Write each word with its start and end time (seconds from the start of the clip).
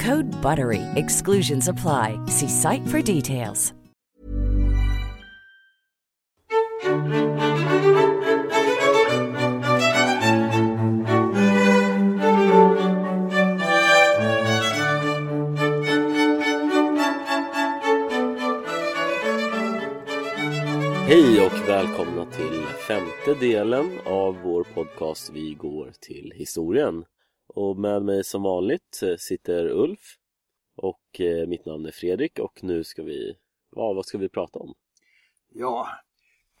Code 0.00 0.24
BUTTERY. 0.42 0.82
Exclusions 0.96 1.68
apply. 1.68 2.18
See 2.28 2.48
site 2.48 2.86
for 2.88 3.00
details. 3.00 3.72
Hej 21.06 21.40
och 21.40 21.68
välkomna 21.68 22.26
till 22.26 22.62
femte 22.88 23.46
delen 23.46 23.98
av 24.04 24.36
vår 24.42 24.64
podcast 24.74 25.30
Vi 25.34 25.54
går 25.54 25.92
till 26.00 26.32
historien. 26.36 27.04
Och 27.46 27.78
med 27.78 28.02
mig 28.02 28.24
som 28.24 28.42
vanligt 28.42 29.02
eh, 29.02 29.16
sitter 29.16 29.70
Ulf 29.70 30.16
och 30.76 31.20
eh, 31.20 31.46
mitt 31.46 31.66
namn 31.66 31.86
är 31.86 31.90
Fredrik 31.90 32.38
och 32.38 32.58
nu 32.62 32.84
ska 32.84 33.02
vi, 33.02 33.36
ja, 33.76 33.92
vad 33.92 34.06
ska 34.06 34.18
vi 34.18 34.28
prata 34.28 34.58
om? 34.58 34.74
Ja, 35.52 35.88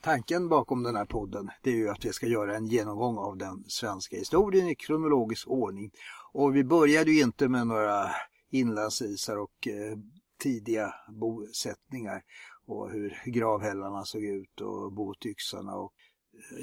tanken 0.00 0.48
bakom 0.48 0.82
den 0.82 0.96
här 0.96 1.04
podden 1.04 1.50
det 1.62 1.70
är 1.70 1.74
ju 1.74 1.88
att 1.88 2.04
vi 2.04 2.12
ska 2.12 2.26
göra 2.26 2.56
en 2.56 2.66
genomgång 2.66 3.18
av 3.18 3.36
den 3.36 3.64
svenska 3.66 4.16
historien 4.16 4.68
i 4.68 4.74
kronologisk 4.74 5.48
ordning. 5.48 5.90
Och 6.32 6.56
vi 6.56 6.64
började 6.64 7.10
ju 7.10 7.22
inte 7.22 7.48
med 7.48 7.66
några 7.66 8.10
inlandsisar 8.50 9.36
och 9.36 9.68
eh, 9.68 9.98
tidiga 10.42 10.94
bosättningar 11.08 12.22
och 12.66 12.90
hur 12.90 13.22
gravhällarna 13.24 14.04
såg 14.04 14.24
ut 14.24 14.60
och 14.60 14.92
botyxarna 14.92 15.74
och 15.74 15.92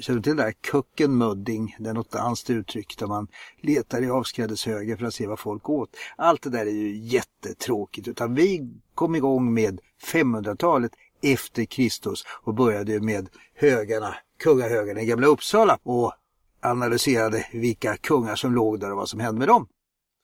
Känner 0.00 0.18
du 0.18 0.22
till 0.22 0.36
det 0.36 0.42
där 0.42 0.52
kuckenmudding? 0.52 1.76
Det 1.78 1.90
är 1.90 1.94
något 1.94 2.10
danskt 2.10 2.50
uttryck 2.50 2.98
där 2.98 3.06
man 3.06 3.28
letar 3.60 4.02
i 4.02 4.10
avskrädeshögar 4.10 4.96
för 4.96 5.06
att 5.06 5.14
se 5.14 5.26
vad 5.26 5.38
folk 5.38 5.68
åt. 5.68 5.96
Allt 6.16 6.42
det 6.42 6.50
där 6.50 6.66
är 6.66 6.70
ju 6.70 6.96
jättetråkigt 6.96 8.08
utan 8.08 8.34
vi 8.34 8.70
kom 8.94 9.14
igång 9.14 9.54
med 9.54 9.80
500-talet 10.12 10.92
efter 11.22 11.64
Kristus 11.64 12.24
och 12.42 12.54
började 12.54 13.00
med 13.00 13.28
högarna, 13.54 14.14
kungahögarna 14.38 15.00
i 15.00 15.06
Gamla 15.06 15.26
Uppsala 15.26 15.78
och 15.82 16.12
analyserade 16.60 17.46
vilka 17.52 17.96
kungar 17.96 18.36
som 18.36 18.54
låg 18.54 18.80
där 18.80 18.90
och 18.90 18.96
vad 18.96 19.08
som 19.08 19.20
hände 19.20 19.38
med 19.38 19.48
dem. 19.48 19.66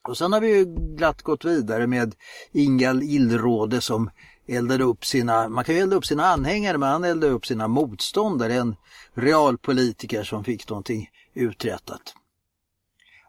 Och 0.09 0.19
sen 0.19 0.33
har 0.33 0.41
vi 0.41 0.57
ju 0.57 0.65
glatt 0.97 1.23
gått 1.23 1.45
vidare 1.45 1.87
med 1.87 2.15
Ingal 2.53 3.03
Illråde 3.03 3.81
som 3.81 4.11
eldade 4.49 4.85
upp 4.85 5.05
sina, 5.05 5.49
man 5.49 5.65
kan 5.65 5.75
ju 5.75 5.81
elda 5.81 5.97
upp 5.97 6.07
sina 6.07 6.27
anhängare 6.27 6.79
men 6.79 6.89
han 6.89 7.05
eldade 7.05 7.33
upp 7.33 7.47
sina 7.47 7.69
motståndare, 7.69 8.55
en 8.55 8.77
realpolitiker 9.15 10.23
som 10.23 10.45
fick 10.45 10.69
någonting 10.69 11.11
uträttat. 11.35 12.15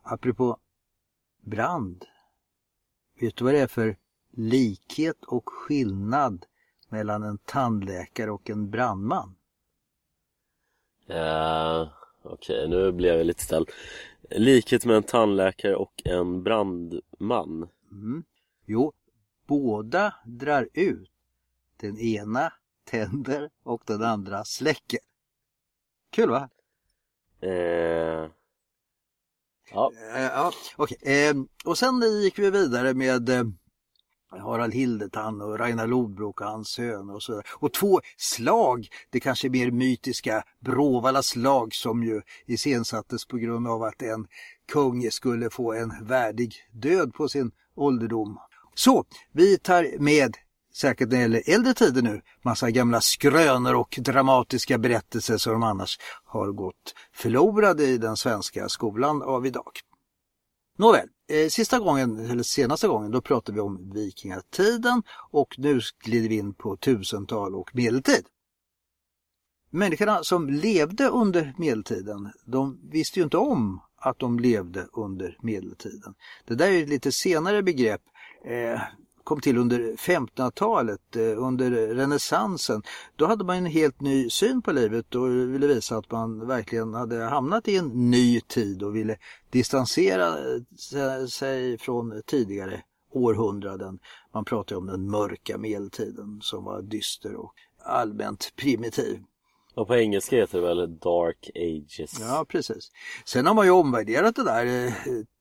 Apropå 0.04 0.58
brand, 1.42 2.06
vet 3.20 3.36
du 3.36 3.44
vad 3.44 3.54
det 3.54 3.60
är 3.60 3.68
för 3.68 3.98
likhet 4.32 5.24
och 5.24 5.50
skillnad 5.50 6.46
mellan 6.90 7.24
en 7.24 7.38
tandläkare 7.38 8.32
och 8.32 8.50
en 8.50 8.70
brandman? 8.70 9.36
Uh, 11.10 11.90
Okej, 12.24 12.66
okay, 12.66 12.68
nu 12.68 12.92
blev 12.92 13.18
jag 13.18 13.26
lite 13.26 13.44
ställd. 13.44 13.70
Likhet 14.30 14.86
med 14.86 14.96
en 14.96 15.04
tandläkare 15.04 15.76
och 15.76 16.02
en 16.06 16.44
brandman? 16.44 17.70
Mm. 17.92 18.24
Jo, 18.66 18.94
båda 19.50 20.14
drar 20.26 20.70
ut. 20.74 21.12
Den 21.78 21.98
ena 21.98 22.54
tänder 22.84 23.50
och 23.64 23.84
den 23.86 24.04
andra 24.04 24.46
släcker. 24.46 25.00
Kul 26.12 26.30
va? 26.30 26.50
Eh... 27.42 28.32
Ja. 29.72 29.92
Eh, 30.16 30.22
ja 30.22 30.52
okay. 30.78 30.98
eh, 31.02 31.36
och 31.66 31.78
sen 31.78 32.02
gick 32.22 32.40
vi 32.40 32.50
vidare 32.50 32.94
med 32.94 33.30
eh, 33.30 33.44
Harald 34.30 34.74
Hildetann 34.74 35.42
och 35.42 35.60
Ragnar 35.60 35.88
Lodbrok 35.88 36.42
och 36.42 36.48
hans 36.48 36.70
söner 36.70 37.16
och 37.16 37.24
så 37.24 37.32
vidare. 37.32 37.48
Och 37.52 37.74
två 37.74 38.02
slag, 38.18 38.88
det 39.10 39.20
kanske 39.20 39.50
mer 39.50 39.72
mytiska 39.72 40.44
Bråvalla 40.60 41.24
slag 41.24 41.74
som 41.74 42.04
ju 42.04 42.22
iscensattes 42.46 43.26
på 43.26 43.38
grund 43.38 43.68
av 43.68 43.84
att 43.84 44.02
en 44.02 44.28
kung 44.72 45.12
skulle 45.12 45.50
få 45.50 45.74
en 45.74 46.06
värdig 46.06 46.56
död 46.72 47.14
på 47.14 47.30
sin 47.30 47.52
ålderdom. 47.76 48.40
Så, 48.80 49.06
vi 49.32 49.58
tar 49.58 50.00
med 50.00 50.38
säkert 50.74 51.10
när 51.10 51.18
det 51.18 51.22
gäller 51.22 51.44
äldre 51.46 51.74
tider 51.74 52.02
nu, 52.02 52.22
massa 52.42 52.72
gamla 52.72 53.02
skrönor 53.02 53.76
och 53.76 54.00
dramatiska 54.02 54.78
berättelser 54.78 55.38
som 55.38 55.64
annars 55.64 56.00
har 56.24 56.52
gått 56.52 56.96
förlorade 57.14 57.84
i 57.84 57.98
den 57.98 58.18
svenska 58.18 58.70
skolan 58.70 59.22
av 59.22 59.46
idag. 59.46 59.72
Nåväl, 60.78 61.08
eh, 61.30 61.50
sista 61.50 61.80
gången, 61.80 62.30
eller 62.30 62.44
senaste 62.44 62.88
gången, 62.88 63.12
då 63.12 63.22
pratade 63.22 63.56
vi 63.56 63.62
om 63.62 63.92
vikingatiden 63.94 65.04
och 65.32 65.56
nu 65.58 65.82
glider 66.04 66.30
vi 66.30 66.38
in 66.38 66.54
på 66.54 66.78
tusental 66.78 67.56
och 67.56 67.76
medeltid. 67.76 68.26
Människorna 69.70 70.24
som 70.24 70.50
levde 70.50 71.08
under 71.08 71.54
medeltiden, 71.58 72.32
de 72.46 72.90
visste 72.92 73.20
ju 73.20 73.24
inte 73.24 73.38
om 73.38 73.82
att 73.98 74.20
de 74.20 74.40
levde 74.40 74.88
under 74.94 75.38
medeltiden. 75.42 76.14
Det 76.46 76.56
där 76.56 76.72
är 76.72 76.84
ett 76.84 76.90
lite 76.90 77.12
senare 77.12 77.64
begrepp. 77.64 78.02
Eh, 78.46 78.82
kom 79.24 79.42
till 79.42 79.58
under 79.58 79.80
1500-talet, 79.80 81.16
eh, 81.16 81.22
under 81.22 81.72
renässansen. 81.72 82.84
Då 83.16 83.26
hade 83.26 83.44
man 83.44 83.56
en 83.56 83.66
helt 83.66 84.02
ny 84.02 84.30
syn 84.30 84.62
på 84.62 84.72
livet 84.72 85.16
och 85.16 85.30
ville 85.30 85.68
visa 85.68 85.98
att 85.98 86.12
man 86.12 86.48
verkligen 86.48 86.94
hade 86.94 87.24
hamnat 87.24 87.68
i 87.68 87.78
en 87.78 88.12
ny 88.12 88.42
tid 88.42 88.84
och 88.84 88.96
ville 88.96 89.18
distansera 89.50 90.38
sig 91.28 91.78
från 91.78 92.22
tidigare 92.26 92.82
århundraden. 93.12 94.00
Man 94.34 94.46
pratar 94.46 94.76
om 94.76 94.86
den 94.86 95.10
mörka 95.10 95.58
medeltiden 95.58 96.40
som 96.42 96.64
var 96.64 96.82
dyster 96.82 97.36
och 97.36 97.54
allmänt 97.86 98.54
primitiv. 98.56 99.24
Och 99.76 99.88
på 99.88 99.96
engelska 99.96 100.36
heter 100.36 100.62
det 100.62 100.68
väl 100.68 100.98
Dark 100.98 101.50
Ages? 101.56 102.20
Ja, 102.20 102.46
precis. 102.50 102.92
Sen 103.26 103.46
har 103.46 103.54
man 103.54 103.66
ju 103.66 103.72
omvärderat 103.72 104.36
det 104.36 104.44
där 104.44 104.66
eh, 104.66 104.94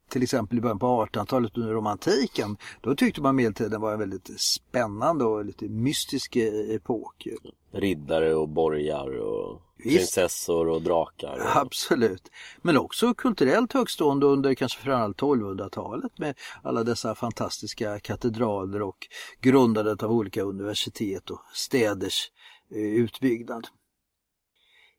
till 0.09 0.23
exempel 0.23 0.59
i 0.59 0.61
början 0.61 0.79
på 0.79 1.07
1800-talet 1.07 1.57
under 1.57 1.73
romantiken, 1.73 2.57
då 2.81 2.95
tyckte 2.95 3.21
man 3.21 3.37
medeltiden 3.37 3.81
var 3.81 3.93
en 3.93 3.99
väldigt 3.99 4.41
spännande 4.41 5.25
och 5.25 5.45
lite 5.45 5.69
mystisk 5.69 6.37
epok. 6.37 7.29
Riddare 7.73 8.35
och 8.35 8.49
borgar 8.49 9.19
och 9.19 9.63
Visst. 9.77 9.97
prinsessor 9.97 10.69
och 10.69 10.83
drakar. 10.83 11.39
Och... 11.39 11.57
Absolut. 11.57 12.31
Men 12.63 12.79
också 12.79 13.15
kulturellt 13.15 13.73
högstående 13.73 14.27
under 14.27 14.55
kanske 14.55 14.81
framförallt 14.81 15.21
1200-talet 15.21 16.19
med 16.19 16.35
alla 16.63 16.85
dessa 16.85 17.15
fantastiska 17.15 18.01
katedraler 18.01 18.83
och 18.83 19.07
grundandet 19.41 20.03
av 20.03 20.13
olika 20.13 20.43
universitet 20.43 21.31
och 21.31 21.41
städers 21.53 22.31
eh, 22.71 22.79
utbyggnad. 22.79 23.67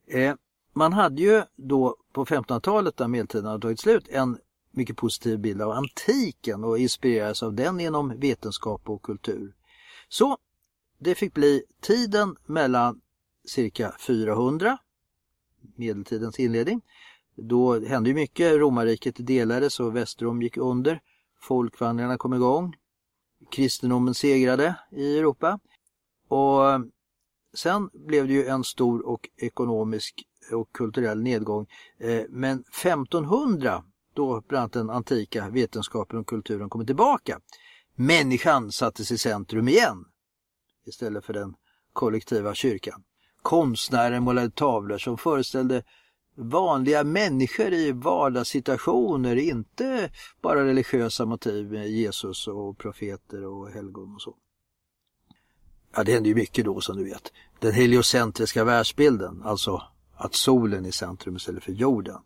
Eh, 0.08 0.36
man 0.74 0.94
hade 0.94 1.22
ju 1.22 1.44
då 1.56 1.96
på 2.14 2.26
1500-talet, 2.26 2.98
där 2.98 3.08
medeltiden 3.08 3.46
hade 3.46 3.62
tagit 3.62 3.80
slut, 3.80 4.08
en 4.10 4.38
mycket 4.71 4.98
positiv 4.98 5.39
bild 5.39 5.62
av 5.62 5.71
antiken 5.71 6.63
och 6.63 6.77
inspirerades 6.77 7.44
av 7.44 7.54
den 7.54 7.80
genom 7.80 8.19
vetenskap 8.19 8.89
och 8.89 9.01
kultur. 9.01 9.54
Så 10.10 10.38
det 11.00 11.16
fick 11.16 11.33
bli 11.33 11.63
tiden 11.81 12.36
mellan 12.45 13.01
cirka 13.48 13.94
400, 14.00 14.77
medeltidens 15.75 16.39
inledning. 16.39 16.81
Då 17.36 17.80
hände 17.80 18.10
ju 18.10 18.16
mycket, 18.16 18.54
romarriket 18.54 19.16
delades 19.18 19.80
och 19.80 19.95
Västrom 19.95 20.42
gick 20.42 20.57
under. 20.57 21.01
Folkvandringarna 21.42 22.18
kom 22.18 22.33
igång. 22.33 22.75
Kristendomen 23.51 24.13
segrade 24.13 24.75
i 24.92 25.18
Europa. 25.18 25.60
Och 26.27 26.62
sen 27.54 27.89
blev 27.94 28.27
det 28.27 28.33
ju 28.33 28.45
en 28.45 28.63
stor 28.63 29.07
och 29.07 29.30
ekonomisk 29.38 30.24
och 30.51 30.72
kulturell 30.72 31.22
nedgång. 31.22 31.68
Eh, 31.98 32.24
men 32.30 32.60
1500 32.60 33.83
då 34.14 34.42
bland 34.48 34.62
annat 34.62 34.74
den 34.74 34.90
antika 34.90 35.50
vetenskapen 35.50 36.20
och 36.20 36.28
kulturen 36.28 36.70
kommer 36.70 36.86
tillbaka. 36.86 37.40
Människan 37.96 38.72
sattes 38.72 39.12
i 39.12 39.18
centrum 39.18 39.68
igen 39.68 40.06
istället 40.86 41.26
för 41.26 41.34
den 41.34 41.56
kollektiva 41.94 42.54
kyrkan. 42.54 43.04
Konstnären 43.42 44.24
målade 44.24 44.50
tavlor 44.50 44.98
som 44.98 45.18
föreställde 45.18 45.84
vanliga 46.36 47.04
människor 47.04 47.74
i 47.74 47.92
vardagssituationer, 47.92 49.36
inte 49.36 50.12
bara 50.42 50.66
religiösa 50.66 51.26
motiv 51.26 51.72
med 51.72 51.90
Jesus 51.90 52.48
och 52.48 52.78
profeter 52.78 53.46
och 53.46 53.70
helgon 53.70 54.14
och 54.16 54.22
så. 54.22 54.36
Ja, 55.96 56.04
det 56.04 56.14
hände 56.14 56.30
ju 56.30 56.36
mycket 56.36 56.66
då 56.66 56.82
som 56.82 56.98
du 56.98 57.04
vet. 57.04 57.32
Den 57.60 57.74
heliocentriska 57.74 58.64
världsbilden, 58.64 59.42
alltså 59.44 59.84
att 60.16 60.36
solen 60.36 60.86
är 60.86 60.92
centrum 60.92 61.36
istället 61.36 61.64
för 61.64 61.72
jorden 61.72 62.18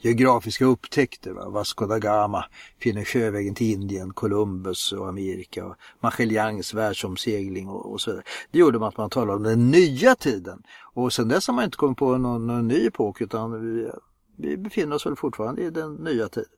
geografiska 0.00 0.64
upptäckter. 0.64 1.30
Va? 1.30 1.48
Vasco 1.48 1.86
da 1.86 1.98
Gama 1.98 2.44
finner 2.78 3.04
sjövägen 3.04 3.54
till 3.54 3.70
Indien, 3.70 4.12
Columbus 4.12 4.92
och 4.92 5.08
Amerika 5.08 5.66
och 5.66 5.76
Magellans 6.00 6.74
världsomsegling 6.74 7.68
och, 7.68 7.92
och 7.92 8.00
så 8.00 8.10
vidare. 8.10 8.24
Det 8.50 8.58
gjorde 8.58 8.86
att 8.86 8.96
man 8.96 9.10
talade 9.10 9.36
om 9.36 9.42
den 9.42 9.70
nya 9.70 10.14
tiden. 10.14 10.62
Och 10.94 11.12
sen 11.12 11.28
dess 11.28 11.46
har 11.46 11.54
man 11.54 11.64
inte 11.64 11.76
kommit 11.76 11.98
på 11.98 12.18
någon, 12.18 12.46
någon 12.46 12.68
ny 12.68 12.86
epok 12.86 13.20
utan 13.20 13.60
vi, 13.60 13.90
vi 14.36 14.56
befinner 14.56 14.96
oss 14.96 15.06
väl 15.06 15.16
fortfarande 15.16 15.62
i 15.62 15.70
den 15.70 15.94
nya 15.94 16.28
tiden. 16.28 16.50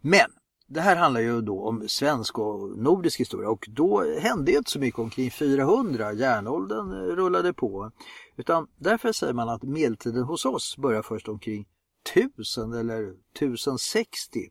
Men 0.00 0.30
det 0.66 0.80
här 0.80 0.96
handlar 0.96 1.20
ju 1.20 1.40
då 1.40 1.64
om 1.64 1.88
svensk 1.88 2.38
och 2.38 2.78
nordisk 2.78 3.20
historia 3.20 3.48
och 3.48 3.66
då 3.70 4.04
hände 4.20 4.52
inte 4.52 4.70
så 4.70 4.78
mycket 4.78 4.98
omkring 4.98 5.30
400. 5.30 6.12
Järnåldern 6.12 6.92
eh, 6.92 7.16
rullade 7.16 7.52
på. 7.52 7.90
Utan 8.36 8.66
därför 8.78 9.12
säger 9.12 9.32
man 9.32 9.48
att 9.48 9.62
medeltiden 9.62 10.22
hos 10.22 10.44
oss 10.44 10.76
börjar 10.76 11.02
först 11.02 11.28
omkring 11.28 11.66
1000 12.14 12.72
eller 12.72 13.14
1060. 13.34 14.50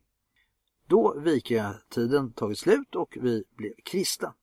Då 0.86 1.14
vikingatiden 1.20 2.32
tagit 2.32 2.58
slut 2.58 2.94
och 2.94 3.18
vi 3.20 3.44
blev 3.56 3.72
kristna. 3.84 4.34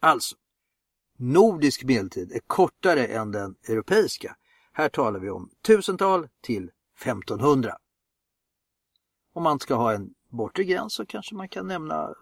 Alltså, 0.00 0.36
nordisk 1.16 1.84
medeltid 1.84 2.32
är 2.32 2.40
kortare 2.46 3.06
än 3.06 3.32
den 3.32 3.56
europeiska. 3.68 4.36
Här 4.72 4.88
talar 4.88 5.20
vi 5.20 5.30
om 5.30 5.50
tusental 5.62 6.28
till 6.40 6.70
1500. 7.02 7.78
Om 9.32 9.42
man 9.42 9.60
ska 9.60 9.74
ha 9.74 9.92
en 9.92 10.14
bortre 10.28 10.64
gräns 10.64 10.94
så 10.94 11.06
kanske 11.06 11.34
man 11.34 11.48
kan 11.48 11.66
nämna 11.66 12.14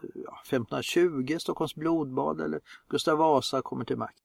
1520, 0.45 1.37
Stockholms 1.39 1.75
blodbad 1.75 2.41
eller 2.41 2.61
Gustav 2.89 3.19
Vasa 3.19 3.63
kommer 3.63 3.85
till 3.85 3.97
makt. 3.97 4.24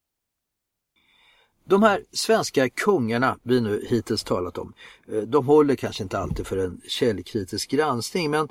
De 1.70 1.84
här 1.84 2.04
svenska 2.12 2.70
kungarna 2.70 3.38
vi 3.44 3.62
nu 3.62 3.86
hittills 3.90 4.24
talat 4.24 4.58
om, 4.58 4.74
eh, 5.12 5.22
de 5.22 5.46
håller 5.46 5.76
kanske 5.76 6.04
inte 6.04 6.18
alltid 6.18 6.48
för 6.48 6.58
en 6.58 6.82
källkritisk 6.88 7.72
granskning 7.72 8.32
men 8.32 8.50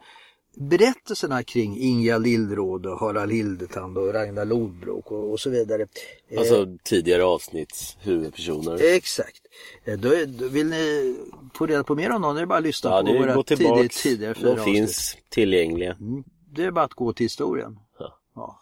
berättelserna 0.56 1.43
kring 1.43 1.79
Inga 1.79 2.19
Lillråd 2.19 2.87
och 2.87 2.99
Harald 2.99 3.32
Hildetand 3.32 3.99
och 3.99 4.15
Ragnar 4.15 4.44
Lodbrok 4.44 5.12
och, 5.12 5.32
och 5.32 5.41
så 5.41 5.50
vidare. 5.50 5.87
Eh, 6.29 6.38
alltså 6.38 6.67
tidigare 6.82 7.25
avsnitts 7.25 7.97
huvudpersoner. 8.00 8.94
Exakt. 8.94 9.41
Eh, 9.85 9.99
då, 9.99 10.11
då 10.26 10.49
vill 10.49 10.67
ni 10.67 11.17
få 11.55 11.67
reda 11.67 11.85
på 11.85 11.94
mer 11.94 12.11
om 12.11 12.23
någon 12.23 12.37
är 12.37 12.41
det 12.41 12.47
bara 12.47 12.59
att 12.59 12.65
lyssna 12.65 12.91
ja, 12.91 13.03
på 13.03 13.12
våra 13.19 13.43
tidigare, 13.43 13.88
tidigare 13.88 14.35
fyra 14.35 14.55
De 14.55 14.65
finns 14.65 14.91
avsnitt. 14.91 15.31
tillgängliga. 15.31 15.93
Mm, 15.93 16.25
det 16.50 16.65
är 16.65 16.70
bara 16.70 16.85
att 16.85 16.94
gå 16.94 17.12
till 17.12 17.25
historien. 17.25 17.79
Ja. 17.99 18.20
ja. 18.35 18.61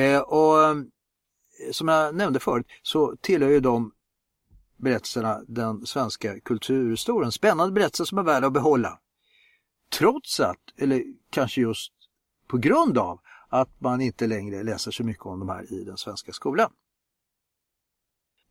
Eh, 0.00 0.20
och 0.20 0.76
Eh, 1.60 1.72
som 1.72 1.88
jag 1.88 2.14
nämnde 2.14 2.40
förut 2.40 2.66
så 2.82 3.16
tillhör 3.20 3.50
ju 3.50 3.60
de 3.60 3.92
berättelserna 4.76 5.40
den 5.48 5.86
svenska 5.86 6.40
kulturhistorien. 6.40 7.32
Spännande 7.32 7.72
berättelser 7.72 8.04
som 8.04 8.18
är 8.18 8.22
värda 8.22 8.46
att 8.46 8.52
behålla. 8.52 8.98
Trots 9.92 10.40
att, 10.40 10.60
eller 10.76 11.04
kanske 11.30 11.60
just 11.60 11.92
på 12.46 12.56
grund 12.58 12.98
av, 12.98 13.20
att 13.48 13.80
man 13.80 14.00
inte 14.00 14.26
längre 14.26 14.62
läser 14.62 14.90
så 14.90 15.04
mycket 15.04 15.26
om 15.26 15.38
de 15.38 15.48
här 15.48 15.72
i 15.72 15.84
den 15.84 15.96
svenska 15.96 16.32
skolan. 16.32 16.72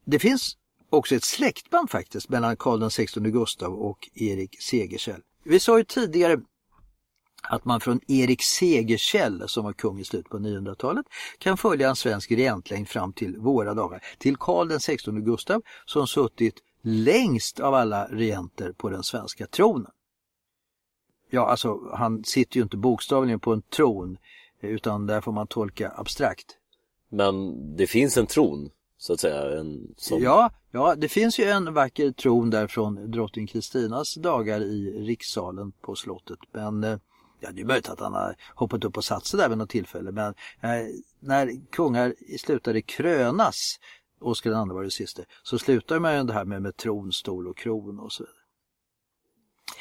Det 0.05 0.19
finns 0.19 0.57
också 0.89 1.15
ett 1.15 1.23
släktband 1.23 1.89
faktiskt 1.89 2.29
mellan 2.29 2.57
Karl 2.57 2.89
XVI 2.89 3.31
Gustav 3.31 3.73
och 3.73 4.09
Erik 4.13 4.61
Segersäll. 4.61 5.21
Vi 5.43 5.59
sa 5.59 5.77
ju 5.77 5.83
tidigare 5.83 6.41
att 7.43 7.65
man 7.65 7.79
från 7.79 7.99
Erik 8.07 8.43
Segerkäll 8.43 9.43
som 9.47 9.63
var 9.63 9.73
kung 9.73 9.99
i 9.99 10.03
slutet 10.03 10.29
på 10.29 10.37
900-talet 10.37 11.05
kan 11.37 11.57
följa 11.57 11.89
en 11.89 11.95
svensk 11.95 12.31
regentlängd 12.31 12.89
fram 12.89 13.13
till 13.13 13.37
våra 13.37 13.73
dagar. 13.73 14.03
Till 14.17 14.37
Karl 14.37 14.79
XVI 14.79 15.21
Gustav 15.21 15.61
som 15.85 16.07
suttit 16.07 16.55
längst 16.81 17.59
av 17.59 17.73
alla 17.73 18.05
regenter 18.05 18.71
på 18.71 18.89
den 18.89 19.03
svenska 19.03 19.47
tronen. 19.47 19.91
Ja, 21.29 21.45
alltså 21.45 21.79
han 21.93 22.23
sitter 22.23 22.57
ju 22.57 22.63
inte 22.63 22.77
bokstavligen 22.77 23.39
på 23.39 23.53
en 23.53 23.61
tron 23.61 24.17
utan 24.61 25.07
där 25.07 25.21
får 25.21 25.31
man 25.31 25.47
tolka 25.47 25.91
abstrakt. 25.95 26.45
Men 27.09 27.35
det 27.75 27.87
finns 27.87 28.17
en 28.17 28.27
tron 28.27 28.69
så 28.97 29.13
att 29.13 29.19
säga? 29.19 29.59
En, 29.59 29.93
som... 29.97 30.21
ja, 30.21 30.51
ja, 30.71 30.95
det 30.95 31.07
finns 31.07 31.39
ju 31.39 31.43
en 31.43 31.73
vacker 31.73 32.11
tron 32.11 32.49
där 32.49 32.67
från 32.67 33.11
drottning 33.11 33.47
Kristinas 33.47 34.15
dagar 34.15 34.61
i 34.61 35.05
rikssalen 35.07 35.71
på 35.71 35.95
slottet. 35.95 36.39
Men 36.51 36.83
eh, 36.83 36.97
ja, 37.43 37.51
det 37.51 37.61
är 37.61 37.65
möjligt 37.65 37.89
att 37.89 37.99
han 37.99 38.13
har 38.13 38.35
hoppat 38.55 38.83
upp 38.83 38.97
och 38.97 39.05
satt 39.05 39.25
sig 39.25 39.39
där 39.39 39.49
vid 39.49 39.57
något 39.57 39.69
tillfälle. 39.69 40.11
Men 40.11 40.33
eh, 40.61 40.87
när 41.19 41.71
kungar 41.71 42.15
slutade 42.37 42.81
krönas, 42.81 43.79
Oscar 44.19 44.49
II 44.49 44.73
var 44.73 44.83
det 44.83 44.91
sista, 44.91 45.23
så 45.43 45.59
slutar 45.59 45.99
man 45.99 46.17
ju 46.17 46.23
det 46.23 46.33
här 46.33 46.45
med, 46.45 46.61
med 46.61 46.77
tronstol 46.77 47.47
och 47.47 47.57
kron 47.57 47.99
och 47.99 48.11
så 48.11 48.23
vidare. 48.23 48.37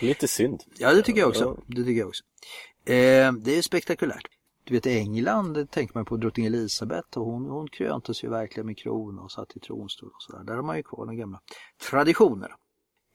Lite 0.00 0.28
synd. 0.28 0.62
Ja, 0.78 0.94
det 0.94 1.02
tycker 1.02 1.20
jag 1.20 1.28
också. 1.28 1.62
Det, 1.66 1.84
tycker 1.84 2.00
jag 2.00 2.08
också. 2.08 2.24
Eh, 2.84 3.32
det 3.32 3.58
är 3.58 3.62
spektakulärt. 3.62 4.26
Du 4.64 4.74
vet 4.74 4.86
England 4.86 5.70
tänker 5.70 5.94
man 5.94 6.04
på 6.04 6.16
drottning 6.16 6.46
Elisabeth 6.46 7.18
och 7.18 7.26
hon, 7.26 7.44
hon 7.44 7.68
kröntes 7.68 8.24
ju 8.24 8.28
verkligen 8.28 8.66
med 8.66 8.78
kron 8.78 9.18
och 9.18 9.32
satt 9.32 9.56
i 9.56 9.60
tronstol 9.60 10.08
och 10.08 10.22
sådär. 10.22 10.44
Där 10.44 10.54
har 10.54 10.62
man 10.62 10.76
ju 10.76 10.82
kvar 10.82 11.06
de 11.06 11.16
gamla 11.16 11.40
traditionerna. 11.90 12.56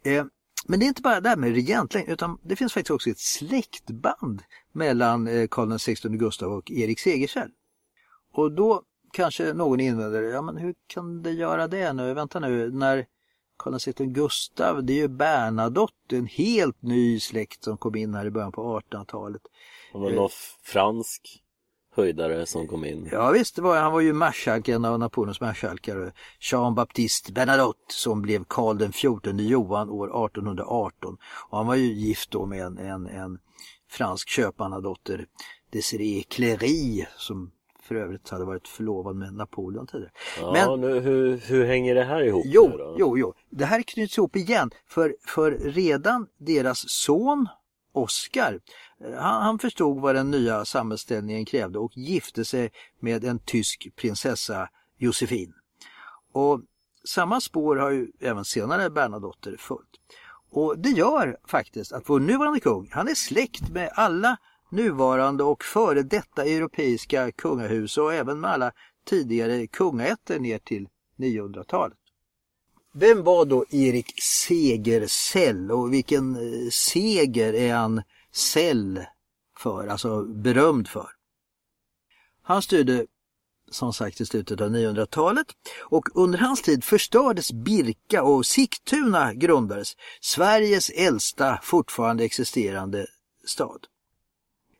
Eh, 0.04 0.26
men 0.68 0.80
det 0.80 0.86
är 0.86 0.88
inte 0.88 1.02
bara 1.02 1.22
det 1.22 1.30
här 1.30 1.36
med 1.36 1.54
regentlängd 1.54 2.10
utan 2.10 2.40
det 2.44 2.56
finns 2.56 2.74
faktiskt 2.74 2.92
också 2.92 3.10
ett 3.10 3.20
släktband 3.20 4.42
mellan 4.72 5.28
eh, 5.28 5.48
Karl 5.48 5.78
XVI 5.78 6.18
Gustav 6.18 6.52
och 6.52 6.72
Erik 6.72 7.00
Segersäll. 7.00 7.52
Och 8.34 8.52
då 8.52 8.84
kanske 9.14 9.54
någon 9.54 9.80
invänder, 9.80 10.24
ja 10.24 10.42
men 10.42 10.58
hur 10.58 10.76
kan 10.88 11.24
det 11.24 11.32
göra 11.32 11.68
det 11.68 11.94
nu? 11.94 12.14
Vänta 12.14 12.40
nu, 12.40 12.72
när 12.72 13.06
Karl 13.58 13.78
XVI 13.80 14.06
Gustav, 14.06 14.84
det 14.84 14.94
är 14.94 14.98
ju 14.98 15.08
Bernadotte, 15.08 16.18
en 16.18 16.26
helt 16.26 16.82
ny 16.82 17.20
släkt 17.20 17.64
som 17.64 17.78
kom 17.78 17.96
in 17.96 18.14
här 18.14 18.26
i 18.26 18.32
början 18.32 18.52
på 18.52 18.80
1800-talet. 18.80 19.42
Han 19.94 20.02
var 20.02 20.12
någon 20.12 20.30
fransk 20.64 21.44
höjdare 21.98 22.46
som 22.46 22.68
kom 22.68 22.86
in. 22.86 23.10
Ja 23.12 23.32
visst, 23.32 23.56
det 23.56 23.62
var, 23.62 23.78
han 23.78 23.92
var 23.92 24.02
ju 24.02 24.14
marskalk, 24.14 24.68
en 24.68 24.86
av 24.86 25.00
Napoleons 25.00 25.42
marskalkar. 25.42 26.14
Jean-Baptiste 26.40 27.32
Bernadotte 27.32 27.94
som 27.94 28.22
blev 28.22 28.44
Karl 28.48 28.78
den 28.78 28.92
XIV 28.92 29.40
Johan 29.40 29.90
år 29.90 30.26
1818. 30.26 31.18
Och 31.50 31.58
han 31.58 31.68
var 31.68 31.76
ju 31.76 31.94
gift 31.94 32.32
då 32.32 32.46
med 32.46 32.66
en, 32.66 32.78
en, 32.78 33.08
en 33.08 33.40
fransk 33.90 34.30
köpmannadotter, 34.30 35.26
Desirée 35.72 36.24
Cléry, 36.24 37.06
som 37.18 37.52
för 37.88 37.96
övrigt 37.96 38.30
hade 38.30 38.46
varit 38.46 38.68
förlovad 38.68 39.16
med 39.16 39.34
Napoleon 39.34 39.88
tidigare. 39.88 40.12
Ja, 40.42 40.52
Men, 40.54 40.82
nu, 40.82 41.00
hur, 41.00 41.38
hur 41.38 41.66
hänger 41.66 41.96
det 41.96 42.04
här 42.04 42.24
ihop? 42.24 42.44
Jo, 42.46 42.96
jo, 43.00 43.18
jo, 43.18 43.34
det 43.50 43.66
här 43.66 43.82
knyts 43.82 44.18
ihop 44.18 44.36
igen. 44.36 44.72
För, 44.88 45.16
för 45.26 45.52
redan 45.52 46.28
deras 46.38 46.84
son 46.88 47.48
Oscar 47.98 48.60
han, 49.00 49.44
han 49.44 49.60
förstod 49.60 50.02
vad 50.02 50.16
den 50.16 50.32
nya 50.32 50.66
samhällsställningen 50.66 51.46
krävde 51.46 51.80
och 51.80 51.98
gifte 51.98 52.46
sig 52.46 52.72
med 53.00 53.24
en 53.24 53.40
tysk 53.40 53.88
prinsessa 53.96 54.70
Josefin. 54.98 55.54
Och 56.32 56.62
samma 57.04 57.42
spår 57.42 57.76
har 57.76 57.92
ju 57.92 58.12
även 58.20 58.46
senare 58.46 58.90
Bernadotte 58.90 59.56
följt. 59.58 59.90
Och 60.50 60.80
det 60.80 60.90
gör 60.90 61.38
faktiskt 61.48 61.92
att 61.92 62.10
vår 62.10 62.20
nuvarande 62.20 62.60
kung, 62.60 62.90
han 62.92 63.08
är 63.08 63.16
släkt 63.16 63.70
med 63.70 63.90
alla 63.96 64.38
nuvarande 64.70 65.44
och 65.44 65.64
före 65.64 66.04
detta 66.04 66.46
europeiska 66.46 67.32
kungahus 67.32 67.98
och 67.98 68.14
även 68.14 68.40
med 68.40 68.52
alla 68.52 68.72
tidigare 69.06 69.68
kungaätter 69.68 70.40
ner 70.40 70.60
till 70.60 70.90
900-talet. 71.18 71.98
Vem 72.94 73.24
var 73.24 73.46
då 73.46 73.66
Erik 73.70 74.14
Segersäll 74.22 75.72
och 75.72 75.94
vilken 75.94 76.36
eh, 76.36 76.70
seger 76.72 77.54
är 77.54 77.76
han 77.76 78.02
Cell 78.32 79.06
för, 79.58 79.88
alltså 79.88 80.24
berömd 80.24 80.88
för. 80.88 81.10
Han 82.42 82.62
styrde 82.62 83.06
som 83.72 83.94
sagt 83.94 84.22
i 84.22 84.26
slutet 84.26 84.62
av 84.62 84.70
900-talet 84.70 85.48
och 85.84 86.10
under 86.16 86.40
hans 86.40 86.62
tid 86.62 86.84
förstördes 86.84 87.52
Birka 87.52 88.24
och 88.24 88.46
Sigtuna 88.46 89.34
grundades, 89.34 89.96
Sveriges 90.22 90.90
äldsta 90.90 91.60
fortfarande 91.64 92.24
existerande 92.24 93.08
stad. 93.46 93.86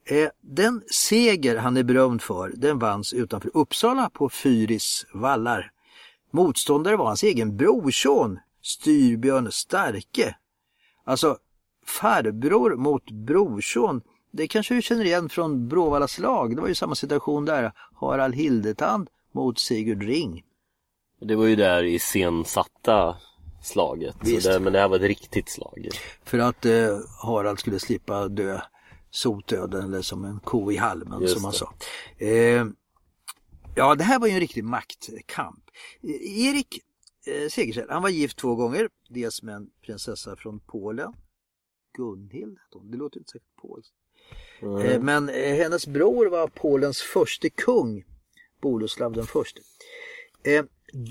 Eh, 0.06 0.30
den 0.42 0.84
seger 0.92 1.58
han 1.58 1.78
är 1.78 1.84
berömd 1.84 2.22
för, 2.22 2.54
den 2.56 2.80
vanns 2.80 3.14
utanför 3.14 3.52
Uppsala 3.54 4.10
på 4.10 4.30
Fyris 4.30 5.06
vallar. 5.14 5.72
Motståndare 6.32 6.96
var 6.96 7.06
hans 7.06 7.24
egen 7.24 7.58
brorson, 7.58 8.40
Styrbjörn 8.62 9.52
Starke. 9.52 10.36
Alltså 11.04 11.38
farbror 11.86 12.76
mot 12.76 13.12
brorson 13.12 14.02
det 14.32 14.48
kanske 14.48 14.74
du 14.74 14.82
känner 14.82 15.06
igen 15.06 15.30
från 15.30 15.68
Bråvalla 15.68 16.08
slag. 16.08 16.56
Det 16.56 16.62
var 16.62 16.68
ju 16.68 16.76
samma 16.76 16.96
situation 16.96 17.46
där. 17.46 17.72
Harald 17.96 18.36
Hildetand 18.36 19.10
mot 19.32 19.60
Sigurd 19.60 20.04
Ring. 20.04 20.44
Det 21.22 21.36
var 21.36 21.46
ju 21.46 21.56
där 21.56 21.84
i 21.84 22.00
sensatta 22.00 23.18
slaget. 23.64 24.16
Det, 24.22 24.60
men 24.60 24.74
det 24.74 24.80
här 24.80 24.88
var 24.88 24.96
ett 24.96 25.02
riktigt 25.02 25.50
slag. 25.50 25.90
För 26.24 26.40
att 26.40 26.66
eh, 26.66 26.98
Harald 27.24 27.60
skulle 27.60 27.80
slippa 27.80 28.28
dö 28.28 28.60
sotdöden 29.10 29.86
eller 29.86 30.02
som 30.02 30.26
en 30.26 30.40
ko 30.40 30.72
i 30.72 30.78
halmen 30.78 31.22
Just 31.22 31.34
som 31.34 31.42
man 31.42 31.54
sa. 31.54 31.74
Eh, 32.26 32.66
ja, 33.78 33.96
det 33.96 34.04
här 34.04 34.20
var 34.20 34.28
ju 34.28 34.34
en 34.34 34.40
riktig 34.40 34.64
maktkamp. 34.64 35.64
Eh, 36.04 36.46
Erik 36.48 36.82
eh, 37.26 37.50
Segersäll, 37.50 37.90
han 37.90 38.02
var 38.02 38.10
gift 38.10 38.38
två 38.38 38.56
gånger. 38.56 38.90
Dels 39.10 39.44
med 39.44 39.56
en 39.56 39.70
prinsessa 39.82 40.36
från 40.36 40.60
Polen. 40.60 41.14
Gunhild, 41.98 42.58
det 42.92 42.98
låter 42.98 43.20
inte 43.20 43.32
särskilt 43.32 43.56
polskt. 43.62 43.94
Mm. 44.62 45.06
Men 45.06 45.30
hennes 45.30 45.88
bror 45.88 46.26
var 46.26 46.48
Polens 46.48 47.02
första 47.02 47.50
kung, 47.50 48.04
Boleslav 48.62 49.14
den 49.14 49.26
förste. 49.26 49.62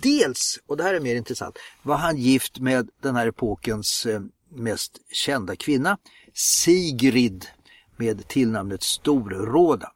Dels, 0.02 0.60
och 0.66 0.76
det 0.76 0.82
här 0.82 0.94
är 0.94 1.00
mer 1.00 1.16
intressant, 1.16 1.58
var 1.82 1.96
han 1.96 2.16
gift 2.16 2.58
med 2.58 2.90
den 3.02 3.16
här 3.16 3.26
epokens 3.26 4.06
mest 4.48 5.00
kända 5.12 5.56
kvinna, 5.56 5.98
Sigrid 6.34 7.46
med 7.96 8.28
tillnamnet 8.28 8.82
Storråda. 8.82 9.92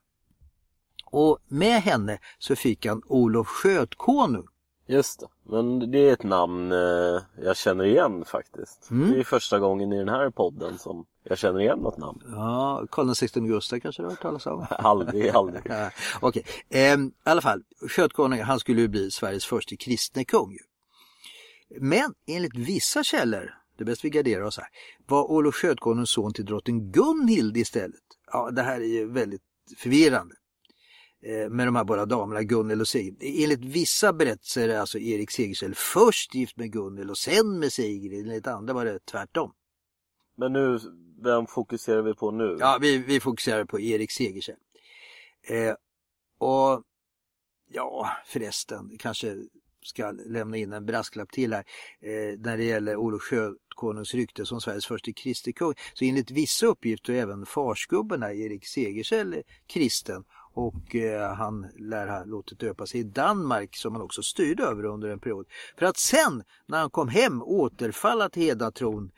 Och 1.10 1.38
med 1.48 1.82
henne 1.82 2.18
så 2.38 2.56
fick 2.56 2.86
han 2.86 3.02
Olof 3.06 3.46
Skötkonung 3.46 4.46
Just 4.90 5.20
det, 5.20 5.26
men 5.44 5.90
det 5.90 5.98
är 5.98 6.12
ett 6.12 6.22
namn 6.22 6.72
eh, 6.72 7.22
jag 7.42 7.56
känner 7.56 7.84
igen 7.84 8.24
faktiskt. 8.24 8.90
Mm. 8.90 9.10
Det 9.10 9.18
är 9.18 9.24
första 9.24 9.58
gången 9.58 9.92
i 9.92 9.98
den 9.98 10.08
här 10.08 10.30
podden 10.30 10.78
som 10.78 11.06
jag 11.24 11.38
känner 11.38 11.60
igen 11.60 11.78
något 11.78 11.98
namn. 11.98 12.22
Ja, 12.26 12.86
Karl 12.90 13.14
XVI 13.14 13.40
Gustav 13.40 13.80
kanske 13.80 14.02
du 14.02 14.06
har 14.06 14.10
hört 14.10 14.22
talas 14.22 14.46
om? 14.46 14.66
aldrig, 14.70 15.28
aldrig. 15.28 15.62
ja, 15.64 15.90
Okej, 16.20 16.44
okay. 16.68 16.80
eh, 16.80 16.98
i 16.98 17.10
alla 17.22 17.40
fall, 17.40 17.62
skötkonung, 17.88 18.40
han 18.40 18.60
skulle 18.60 18.80
ju 18.80 18.88
bli 18.88 19.10
Sveriges 19.10 19.46
första 19.46 19.76
kristne 19.76 20.24
kung. 20.24 20.58
Men 21.80 22.14
enligt 22.26 22.56
vissa 22.56 23.02
källor, 23.02 23.54
det 23.76 23.84
är 23.84 23.86
bäst 23.86 24.04
vi 24.04 24.10
garderar 24.10 24.42
oss 24.42 24.58
här, 24.58 24.68
var 25.06 25.30
Olof 25.30 25.54
Skötkonungs 25.54 26.10
son 26.10 26.32
till 26.32 26.44
drottning 26.44 26.92
Gunhild 26.92 27.56
istället. 27.56 28.04
Ja, 28.32 28.50
det 28.50 28.62
här 28.62 28.80
är 28.80 28.84
ju 28.84 29.12
väldigt 29.12 29.42
förvirrande. 29.76 30.34
Eh, 31.22 31.50
med 31.50 31.66
de 31.66 31.76
här 31.76 31.84
båda 31.84 32.06
damerna, 32.06 32.42
Gunnel 32.42 32.80
och 32.80 32.88
Sigrid. 32.88 33.16
Enligt 33.20 33.64
vissa 33.64 34.12
berättelser 34.12 34.68
är 34.68 34.78
alltså 34.78 34.98
Erik 34.98 35.30
Segersäll 35.30 35.74
först 35.74 36.34
gift 36.34 36.56
med 36.56 36.72
Gunnel 36.72 37.10
och 37.10 37.18
sen 37.18 37.58
med 37.58 37.72
Sigrid. 37.72 38.26
Enligt 38.26 38.46
andra 38.46 38.74
var 38.74 38.84
det 38.84 38.98
tvärtom. 38.98 39.52
Men 40.36 40.52
nu, 40.52 40.78
vem 41.22 41.46
fokuserar 41.46 42.02
vi 42.02 42.14
på 42.14 42.30
nu? 42.30 42.56
Ja, 42.60 42.78
vi, 42.80 42.98
vi 42.98 43.20
fokuserar 43.20 43.64
på 43.64 43.80
Erik 43.80 44.10
Segersäll. 44.10 44.56
Eh, 45.48 45.74
och 46.38 46.82
ja, 47.70 48.10
förresten, 48.26 48.98
kanske 48.98 49.36
ska 49.82 50.10
lämna 50.10 50.56
in 50.56 50.72
en 50.72 50.86
brasklapp 50.86 51.30
till 51.30 51.52
här. 51.52 51.64
Eh, 52.00 52.38
när 52.38 52.56
det 52.56 52.64
gäller 52.64 52.96
Olof 52.96 53.22
Skötkonungs 53.22 54.14
rykte 54.14 54.46
som 54.46 54.60
Sveriges 54.60 54.86
första 54.86 55.12
kristne 55.12 55.52
kung. 55.52 55.74
Så 55.94 56.04
enligt 56.04 56.30
vissa 56.30 56.66
uppgifter 56.66 57.12
är 57.12 57.22
även 57.22 57.46
farsgubben 57.46 58.22
här, 58.22 58.30
Erik 58.30 58.66
Segersäll 58.66 59.42
kristen 59.66 60.24
och 60.54 60.94
eh, 60.94 61.34
han 61.34 61.66
lär 61.78 62.06
ha 62.06 62.24
låtit 62.24 62.58
döpa 62.58 62.86
sig 62.86 63.00
i 63.00 63.02
Danmark 63.02 63.76
som 63.76 63.92
han 63.92 64.02
också 64.02 64.22
styrde 64.22 64.64
över 64.64 64.84
under 64.84 65.08
en 65.08 65.18
period. 65.18 65.46
För 65.78 65.86
att 65.86 65.96
sen 65.96 66.42
när 66.66 66.78
han 66.78 66.90
kom 66.90 67.08
hem 67.08 67.42
återfalla 67.42 68.28
till 68.28 68.42
hedatron. 68.42 69.10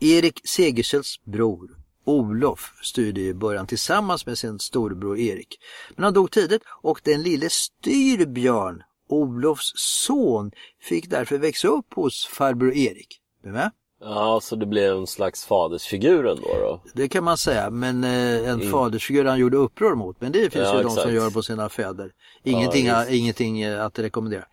Erik 0.00 0.40
Segersells 0.44 1.20
bror 1.24 1.84
Olof 2.04 2.72
styrde 2.82 3.20
i 3.20 3.34
början 3.34 3.66
tillsammans 3.66 4.26
med 4.26 4.38
sin 4.38 4.58
storbror 4.58 5.18
Erik. 5.18 5.58
Men 5.94 6.04
han 6.04 6.14
dog 6.14 6.30
tidigt 6.30 6.62
och 6.82 7.00
den 7.04 7.22
lille 7.22 7.50
Styrbjörn, 7.50 8.82
Olofs 9.08 9.72
son, 9.76 10.50
fick 10.80 11.10
därför 11.10 11.38
växa 11.38 11.68
upp 11.68 11.94
hos 11.94 12.26
farbror 12.26 12.74
Erik. 12.74 13.20
Du 13.42 13.52
med? 13.52 13.70
Ja, 14.00 14.40
så 14.42 14.56
det 14.56 14.66
blev 14.66 14.96
en 14.96 15.06
slags 15.06 15.44
fadersfigur 15.44 16.26
ändå 16.26 16.48
då? 16.48 16.80
Det 16.94 17.08
kan 17.08 17.24
man 17.24 17.38
säga, 17.38 17.70
men 17.70 18.04
eh, 18.04 18.48
en 18.48 18.60
mm. 18.60 18.70
fadersfigur 18.70 19.24
han 19.24 19.38
gjorde 19.38 19.56
uppror 19.56 19.94
mot. 19.94 20.20
Men 20.20 20.32
det 20.32 20.38
finns 20.38 20.54
ja, 20.54 20.74
ju 20.74 20.80
exakt. 20.80 20.96
de 20.96 21.02
som 21.02 21.14
gör 21.14 21.30
på 21.30 21.42
sina 21.42 21.68
fäder. 21.68 22.12
Ingenting, 22.42 22.86
ja, 22.86 23.08
ingenting 23.08 23.60
eh, 23.60 23.84
att 23.84 23.98
rekommendera. 23.98 24.44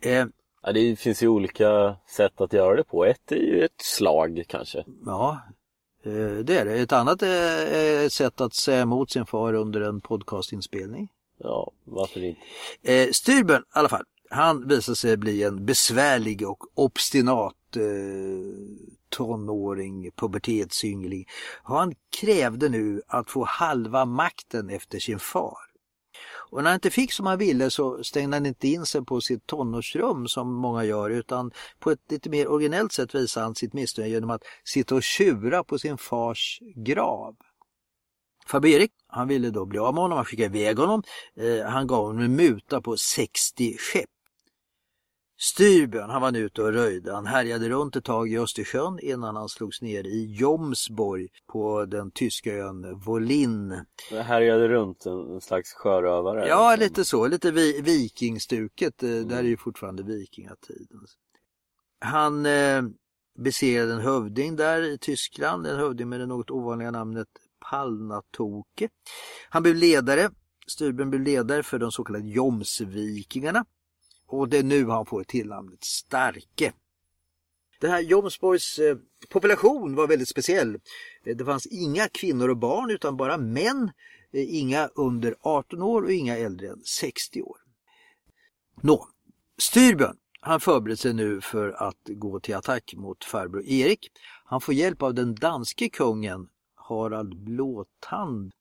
Eh, 0.00 0.24
ja, 0.62 0.72
det 0.72 0.96
finns 0.96 1.22
ju 1.22 1.28
olika 1.28 1.96
sätt 2.08 2.40
att 2.40 2.52
göra 2.52 2.76
det 2.76 2.84
på. 2.84 3.04
Ett 3.04 3.32
är 3.32 3.36
ju 3.36 3.64
ett 3.64 3.80
slag 3.82 4.44
kanske. 4.48 4.84
Ja, 5.06 5.40
eh, 6.04 6.44
det 6.44 6.58
är 6.58 6.64
det. 6.64 6.74
Ett 6.74 6.92
annat 6.92 7.22
är 7.22 8.06
ett 8.06 8.12
sätt 8.12 8.40
att 8.40 8.54
säga 8.54 8.82
emot 8.82 9.10
sin 9.10 9.26
far 9.26 9.54
under 9.54 9.80
en 9.80 10.00
podcastinspelning. 10.00 11.08
Ja, 11.38 11.72
varför 11.84 12.24
inte? 12.24 12.40
Eh, 12.82 13.08
Styrbjörn 13.12 13.62
i 13.62 13.78
alla 13.78 13.88
fall, 13.88 14.04
han 14.32 14.68
visar 14.68 14.94
sig 14.94 15.16
bli 15.16 15.42
en 15.42 15.66
besvärlig 15.66 16.48
och 16.48 16.58
obstinat 16.74 17.76
eh, 17.76 17.82
tonåring, 19.08 20.10
pubertetsyngling. 20.16 21.26
Han 21.62 21.94
krävde 22.20 22.68
nu 22.68 23.02
att 23.06 23.30
få 23.30 23.44
halva 23.44 24.04
makten 24.04 24.70
efter 24.70 24.98
sin 24.98 25.18
far. 25.18 25.58
Och 26.50 26.62
när 26.62 26.70
han 26.70 26.74
inte 26.74 26.90
fick 26.90 27.12
som 27.12 27.26
han 27.26 27.38
ville 27.38 27.70
så 27.70 28.04
stängde 28.04 28.36
han 28.36 28.46
inte 28.46 28.68
in 28.68 28.86
sig 28.86 29.04
på 29.04 29.20
sitt 29.20 29.46
tonårsrum 29.46 30.28
som 30.28 30.54
många 30.54 30.84
gör 30.84 31.10
utan 31.10 31.52
på 31.78 31.90
ett 31.90 32.10
lite 32.10 32.30
mer 32.30 32.48
originellt 32.48 32.92
sätt 32.92 33.14
visade 33.14 33.46
han 33.46 33.54
sitt 33.54 33.72
missnöje 33.72 34.10
genom 34.10 34.30
att 34.30 34.42
sitta 34.64 34.94
och 34.94 35.02
tjura 35.02 35.64
på 35.64 35.78
sin 35.78 35.98
fars 35.98 36.58
grav. 36.76 37.36
Fabrik, 38.46 38.92
han 39.06 39.28
ville 39.28 39.50
då 39.50 39.66
bli 39.66 39.78
av 39.78 39.94
med 39.94 40.02
honom, 40.02 40.16
han 40.16 40.24
skickade 40.24 40.58
iväg 40.58 40.78
honom. 40.78 41.02
Eh, 41.36 41.66
han 41.66 41.86
gav 41.86 42.06
honom 42.06 42.22
en 42.22 42.36
muta 42.36 42.80
på 42.80 42.96
60 42.96 43.76
skepp. 43.78 44.10
Styrbjörn, 45.42 46.10
han 46.10 46.22
var 46.22 46.36
ute 46.36 46.62
och 46.62 46.72
röjde. 46.72 47.12
Han 47.12 47.26
härjade 47.26 47.68
runt 47.68 47.96
ett 47.96 48.04
tag 48.04 48.32
i 48.32 48.38
Östersjön 48.38 48.98
innan 49.02 49.36
han 49.36 49.48
slogs 49.48 49.82
ner 49.82 50.06
i 50.06 50.34
Jomsborg 50.34 51.28
på 51.52 51.84
den 51.84 52.10
tyska 52.10 52.54
ön 52.54 53.00
Volin. 53.00 53.84
Han 54.10 54.18
härjade 54.18 54.68
runt, 54.68 55.06
en, 55.06 55.40
slags 55.40 55.72
sjörövare? 55.72 56.48
Ja, 56.48 56.70
liksom. 56.70 56.84
lite 56.84 57.04
så. 57.04 57.26
Lite 57.26 57.50
vi, 57.50 57.80
vikingstuket. 57.80 59.02
Mm. 59.02 59.28
Där 59.28 59.38
är 59.38 59.42
ju 59.42 59.56
fortfarande 59.56 60.02
vikingatiden. 60.02 61.06
Han 62.00 62.46
eh, 62.46 62.82
besegrade 63.38 63.92
en 63.92 64.00
hövding 64.00 64.56
där 64.56 64.82
i 64.82 64.98
Tyskland. 64.98 65.66
En 65.66 65.76
hövding 65.76 66.08
med 66.08 66.20
det 66.20 66.26
något 66.26 66.50
ovanliga 66.50 66.90
namnet 66.90 67.28
Palnatoke. 67.70 68.88
Han 69.48 69.62
blev 69.62 69.74
ledare. 69.74 70.30
Styrbjörn 70.66 71.10
blev 71.10 71.22
ledare 71.22 71.62
för 71.62 71.78
de 71.78 71.92
så 71.92 72.04
kallade 72.04 72.28
Jomsvikingarna 72.28 73.64
och 74.32 74.48
det 74.48 74.58
är 74.58 74.62
nu 74.62 74.86
han 74.86 75.06
får 75.06 75.24
tillnamnet 75.24 75.84
Starke. 75.84 76.72
Den 77.80 77.90
här 77.90 78.00
Jomsborgs 78.00 78.78
eh, 78.78 78.96
population 79.28 79.94
var 79.94 80.06
väldigt 80.06 80.28
speciell. 80.28 80.74
Eh, 81.24 81.36
det 81.36 81.44
fanns 81.44 81.66
inga 81.66 82.08
kvinnor 82.08 82.48
och 82.48 82.56
barn 82.56 82.90
utan 82.90 83.16
bara 83.16 83.38
män, 83.38 83.90
eh, 84.32 84.54
inga 84.54 84.86
under 84.94 85.34
18 85.40 85.82
år 85.82 86.02
och 86.02 86.12
inga 86.12 86.36
äldre 86.36 86.68
än 86.68 86.80
60 86.84 87.42
år. 87.42 87.56
Nå, 88.80 89.08
Styrbjörn 89.58 90.16
han 90.40 90.60
förbereder 90.60 90.96
sig 90.96 91.14
nu 91.14 91.40
för 91.40 91.70
att 91.70 92.00
gå 92.06 92.40
till 92.40 92.54
attack 92.54 92.94
mot 92.96 93.24
farbror 93.24 93.64
Erik. 93.64 94.12
Han 94.44 94.60
får 94.60 94.74
hjälp 94.74 95.02
av 95.02 95.14
den 95.14 95.34
danske 95.34 95.88
kungen 95.88 96.48
Harald 96.74 97.36
Blåtand 97.36 98.52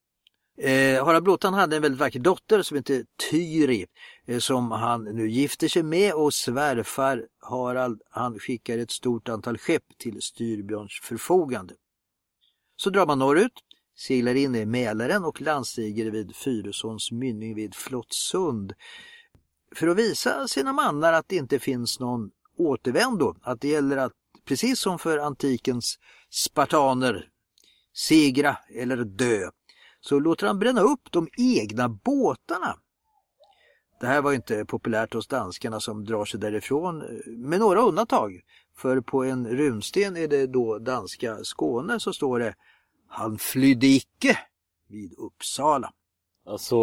Eh, 0.58 1.06
Harald 1.06 1.24
Blåtand 1.24 1.56
hade 1.56 1.76
en 1.76 1.82
väldigt 1.82 2.00
vacker 2.00 2.20
dotter 2.20 2.62
som 2.62 2.78
hette 2.78 3.06
Tyri 3.30 3.86
eh, 4.28 4.40
som 4.40 4.72
han 4.72 5.04
nu 5.04 5.30
gifter 5.30 5.68
sig 5.68 5.84
med 5.84 6.14
och 6.14 6.34
svärfar 6.34 7.28
Harald 7.40 8.02
han 8.10 8.40
skickar 8.40 8.78
ett 8.78 8.92
stort 8.92 9.30
antal 9.30 9.58
skepp 9.58 9.84
till 9.98 10.22
Styrbjörns 10.22 11.00
förfogande. 11.04 11.74
Så 12.76 12.90
drar 12.90 13.06
man 13.06 13.20
norrut, 13.20 13.54
seglar 13.98 14.36
in 14.36 14.56
i 14.56 14.66
Mälaren 14.66 15.24
och 15.24 15.42
landstiger 15.42 16.12
vid 16.12 16.36
Fyrisåns 16.36 17.12
mynning 17.12 17.56
vid 17.56 17.76
Flottsund 17.76 18.74
för 19.76 19.88
att 19.88 19.98
visa 19.98 20.48
sina 20.48 20.74
mannar 20.74 21.14
att 21.14 21.28
det 21.28 21.36
inte 21.36 21.60
finns 21.60 22.00
någon 22.00 22.32
återvändo, 22.58 23.36
att 23.42 23.62
det 23.62 23.68
gäller 23.68 23.98
att 23.98 24.14
precis 24.46 24.80
som 24.80 25.00
för 25.00 25.18
antikens 25.18 26.00
spartaner 26.30 27.30
segra 27.94 28.58
eller 28.76 28.98
dö 28.98 29.50
så 30.02 30.20
låter 30.20 30.48
han 30.48 30.60
bränna 30.60 30.82
upp 30.82 31.12
de 31.12 31.28
egna 31.38 31.90
båtarna. 31.90 32.76
Det 34.00 34.08
här 34.08 34.22
var 34.22 34.34
inte 34.34 34.66
populärt 34.66 35.14
hos 35.14 35.28
danskarna 35.28 35.80
som 35.80 36.06
drar 36.06 36.26
sig 36.26 36.40
därifrån 36.40 37.04
med 37.28 37.60
några 37.60 37.82
undantag. 37.82 38.42
För 38.76 39.02
på 39.02 39.24
en 39.24 39.48
runsten 39.48 40.18
är 40.18 40.28
det 40.28 40.48
då 40.48 40.80
danska 40.80 41.38
Skåne 41.44 42.00
så 42.00 42.14
står 42.14 42.40
det 42.40 42.56
Han 43.08 43.38
flydde 43.38 43.88
icke 43.88 44.38
vid 44.88 45.14
Uppsala. 45.18 45.94
Alltså, 46.46 46.78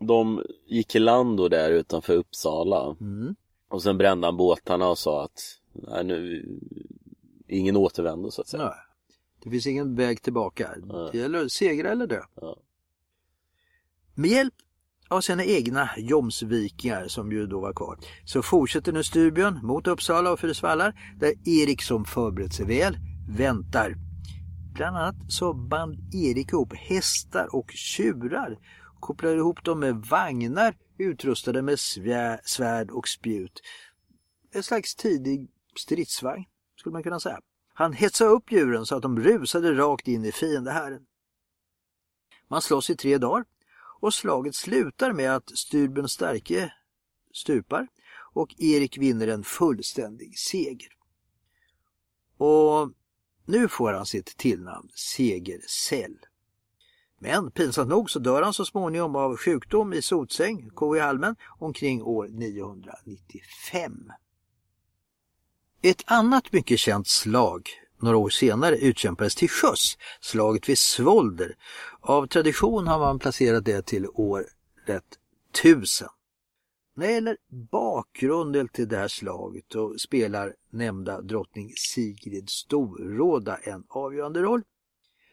de 0.00 0.42
gick 0.66 0.94
i 0.94 0.98
land 0.98 1.36
då 1.36 1.48
där 1.48 1.70
utanför 1.70 2.16
Uppsala. 2.16 2.96
Mm. 3.00 3.34
Och 3.68 3.82
sen 3.82 3.98
brände 3.98 4.26
han 4.26 4.36
båtarna 4.36 4.88
och 4.88 4.98
sa 4.98 5.24
att 5.24 5.40
nej, 5.72 6.04
nu, 6.04 6.46
ingen 7.48 7.76
återvändo 7.76 8.30
så 8.30 8.40
att 8.40 8.48
säga. 8.48 8.64
Nej. 8.64 8.91
Det 9.44 9.50
finns 9.50 9.66
ingen 9.66 9.94
väg 9.94 10.22
tillbaka. 10.22 10.70
Det 11.12 11.18
gäller 11.18 11.44
att 11.44 11.52
segra 11.52 11.90
eller 11.90 12.06
dö. 12.06 12.22
Ja. 12.34 12.56
Med 14.14 14.30
hjälp 14.30 14.54
av 15.08 15.20
sina 15.20 15.44
egna 15.44 15.90
Jomsvikingar 15.96 17.08
som 17.08 17.32
ju 17.32 17.46
då 17.46 17.60
var 17.60 17.72
kvar 17.72 17.98
så 18.24 18.42
fortsätter 18.42 18.92
nu 18.92 19.02
Styrbjörn 19.02 19.60
mot 19.62 19.86
Uppsala 19.86 20.32
och 20.32 20.40
Fryksvallar 20.40 21.14
där 21.16 21.34
Erik 21.44 21.82
som 21.82 22.04
förberett 22.04 22.52
sig 22.52 22.66
väl 22.66 22.96
väntar. 23.28 23.94
Bland 24.74 24.96
annat 24.96 25.16
så 25.28 25.54
band 25.54 26.14
Erik 26.14 26.52
ihop 26.52 26.74
hästar 26.76 27.54
och 27.54 27.70
tjurar 27.70 28.58
kopplade 29.00 29.36
ihop 29.36 29.64
dem 29.64 29.80
med 29.80 29.96
vagnar 29.96 30.76
utrustade 30.98 31.62
med 31.62 31.78
svär, 31.78 32.40
svärd 32.44 32.90
och 32.90 33.08
spjut. 33.08 33.60
En 34.54 34.62
slags 34.62 34.94
tidig 34.94 35.50
stridsvagn 35.76 36.44
skulle 36.76 36.92
man 36.92 37.02
kunna 37.02 37.20
säga. 37.20 37.40
Han 37.74 37.92
hetsade 37.92 38.30
upp 38.30 38.52
djuren 38.52 38.86
så 38.86 38.96
att 38.96 39.02
de 39.02 39.20
rusade 39.20 39.74
rakt 39.74 40.08
in 40.08 40.24
i 40.24 40.32
fiendehären. 40.32 41.06
Man 42.48 42.62
slåss 42.62 42.90
i 42.90 42.96
tre 42.96 43.18
dagar 43.18 43.44
och 44.00 44.14
slaget 44.14 44.54
slutar 44.54 45.12
med 45.12 45.36
att 45.36 45.58
Styrbjörn 45.58 46.08
Starke 46.08 46.72
stupar 47.32 47.88
och 48.34 48.54
Erik 48.58 48.98
vinner 48.98 49.28
en 49.28 49.44
fullständig 49.44 50.38
seger. 50.38 50.92
Och 52.36 52.90
nu 53.46 53.68
får 53.68 53.92
han 53.92 54.06
sitt 54.06 54.36
tillnamn 54.36 54.88
Segersäll. 54.94 56.18
Men 57.18 57.50
pinsamt 57.50 57.88
nog 57.90 58.10
så 58.10 58.18
dör 58.18 58.42
han 58.42 58.54
så 58.54 58.64
småningom 58.64 59.16
av 59.16 59.36
sjukdom 59.36 59.92
i 59.92 60.02
sotsäng, 60.02 60.70
ko 60.70 60.96
i 60.96 61.00
halmen, 61.00 61.36
omkring 61.58 62.02
år 62.02 62.28
995. 62.28 64.12
Ett 65.84 66.02
annat 66.06 66.52
mycket 66.52 66.78
känt 66.78 67.08
slag 67.08 67.68
några 68.02 68.16
år 68.16 68.28
senare 68.28 68.76
utkämpades 68.76 69.34
till 69.34 69.48
sjöss, 69.48 69.98
slaget 70.20 70.68
vid 70.68 70.78
Svolder. 70.78 71.56
Av 72.00 72.26
tradition 72.26 72.86
har 72.86 72.98
man 72.98 73.18
placerat 73.18 73.64
det 73.64 73.86
till 73.86 74.06
året 74.14 74.46
1000. 75.54 76.08
När 76.94 77.06
det 77.06 77.12
gäller 77.12 77.36
bakgrunden 77.70 78.68
till 78.68 78.88
det 78.88 78.96
här 78.96 79.08
slaget 79.08 79.64
så 79.72 79.98
spelar 79.98 80.54
nämnda 80.70 81.20
drottning 81.20 81.72
Sigrid 81.76 82.50
Storråda 82.50 83.56
en 83.56 83.84
avgörande 83.88 84.42
roll. 84.42 84.62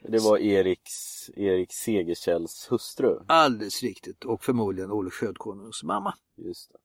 Det 0.02 0.20
var 0.20 0.38
Eriks, 0.38 1.30
Erik 1.36 1.74
Segerkälls 1.74 2.68
hustru. 2.70 3.20
Alldeles 3.28 3.84
riktigt 3.84 4.26
och 4.26 4.44
förmodligen 4.44 4.92
Olof 4.92 5.14
Skötkonungs 5.14 5.84
mamma. 5.84 6.14
Just 6.38 6.72
det. 6.72 6.78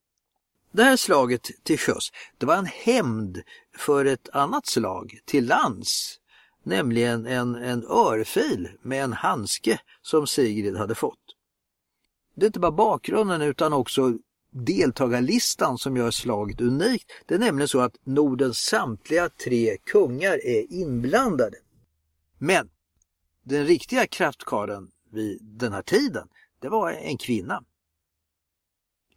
Det 0.77 0.85
här 0.85 0.97
slaget 0.97 1.51
till 1.63 1.79
sjöss, 1.79 2.13
det 2.39 2.47
var 2.47 2.57
en 2.57 2.67
hämnd 2.67 3.43
för 3.79 4.05
ett 4.05 4.29
annat 4.33 4.67
slag 4.67 5.19
till 5.25 5.47
lands. 5.47 6.19
Nämligen 6.63 7.27
en, 7.27 7.55
en 7.55 7.85
örfil 7.85 8.69
med 8.83 9.05
en 9.05 9.13
handske 9.13 9.81
som 10.03 10.27
Sigrid 10.27 10.77
hade 10.77 10.95
fått. 10.95 11.19
Det 12.35 12.45
är 12.45 12.47
inte 12.47 12.61
bara 12.61 12.73
bakgrunden 12.73 13.43
utan 13.43 13.73
också 13.73 14.19
deltagarlistan 14.51 15.79
som 15.79 15.97
gör 15.97 16.11
slaget 16.11 16.61
unikt. 16.61 17.13
Det 17.27 17.35
är 17.35 17.39
nämligen 17.39 17.69
så 17.69 17.81
att 17.81 17.97
Nordens 18.05 18.59
samtliga 18.59 19.29
tre 19.29 19.77
kungar 19.77 20.47
är 20.47 20.73
inblandade. 20.73 21.57
Men 22.39 22.69
den 23.43 23.67
riktiga 23.67 24.07
kraftkaren 24.07 24.91
vid 25.13 25.39
den 25.43 25.73
här 25.73 25.83
tiden, 25.83 26.29
det 26.61 26.69
var 26.69 26.93
en 26.93 27.19
kvinna. 27.19 27.65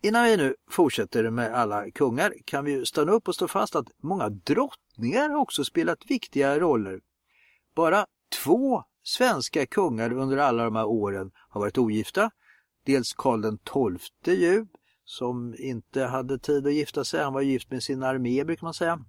Innan 0.01 0.23
vi 0.23 0.37
nu 0.37 0.55
fortsätter 0.69 1.29
med 1.29 1.53
alla 1.53 1.91
kungar 1.91 2.33
kan 2.45 2.65
vi 2.65 2.85
stanna 2.85 3.11
upp 3.11 3.27
och 3.27 3.35
stå 3.35 3.47
fast 3.47 3.75
att 3.75 3.87
många 4.03 4.29
drottningar 4.29 5.35
också 5.35 5.63
spelat 5.63 6.11
viktiga 6.11 6.59
roller. 6.59 7.01
Bara 7.75 8.05
två 8.43 8.83
svenska 9.03 9.65
kungar 9.65 10.13
under 10.13 10.37
alla 10.37 10.63
de 10.63 10.75
här 10.75 10.85
åren 10.85 11.31
har 11.49 11.61
varit 11.61 11.77
ogifta. 11.77 12.31
Dels 12.85 13.13
Karl 13.13 13.57
XII 14.23 14.35
ju, 14.35 14.65
som 15.05 15.55
inte 15.57 16.03
hade 16.03 16.39
tid 16.39 16.67
att 16.67 16.73
gifta 16.73 17.03
sig. 17.03 17.23
Han 17.23 17.33
var 17.33 17.41
gift 17.41 17.71
med 17.71 17.83
sin 17.83 18.03
armé 18.03 18.43
brukar 18.43 18.63
man 18.63 18.73
säga. 18.73 18.99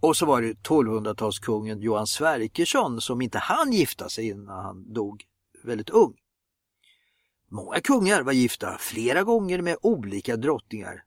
Och 0.00 0.16
så 0.16 0.26
var 0.26 0.42
det 0.42 0.52
1200-talskungen 0.52 1.80
Johan 1.80 2.06
Sverkersson 2.06 3.00
som 3.00 3.22
inte 3.22 3.38
hann 3.38 3.72
gifta 3.72 4.08
sig 4.08 4.28
innan 4.28 4.64
han 4.64 4.92
dog 4.92 5.24
väldigt 5.64 5.90
ung. 5.90 6.14
Många 7.48 7.80
kungar 7.80 8.22
var 8.22 8.32
gifta 8.32 8.78
flera 8.78 9.22
gånger 9.22 9.62
med 9.62 9.76
olika 9.82 10.36
drottningar. 10.36 11.04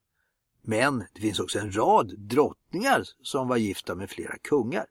Men 0.62 1.06
det 1.14 1.22
finns 1.22 1.40
också 1.40 1.60
en 1.60 1.78
rad 1.78 2.20
drottningar 2.20 3.04
som 3.22 3.48
var 3.48 3.58
gifta 3.58 3.96
med 3.96 4.10
flera 4.10 4.38
kungar. 4.38 4.86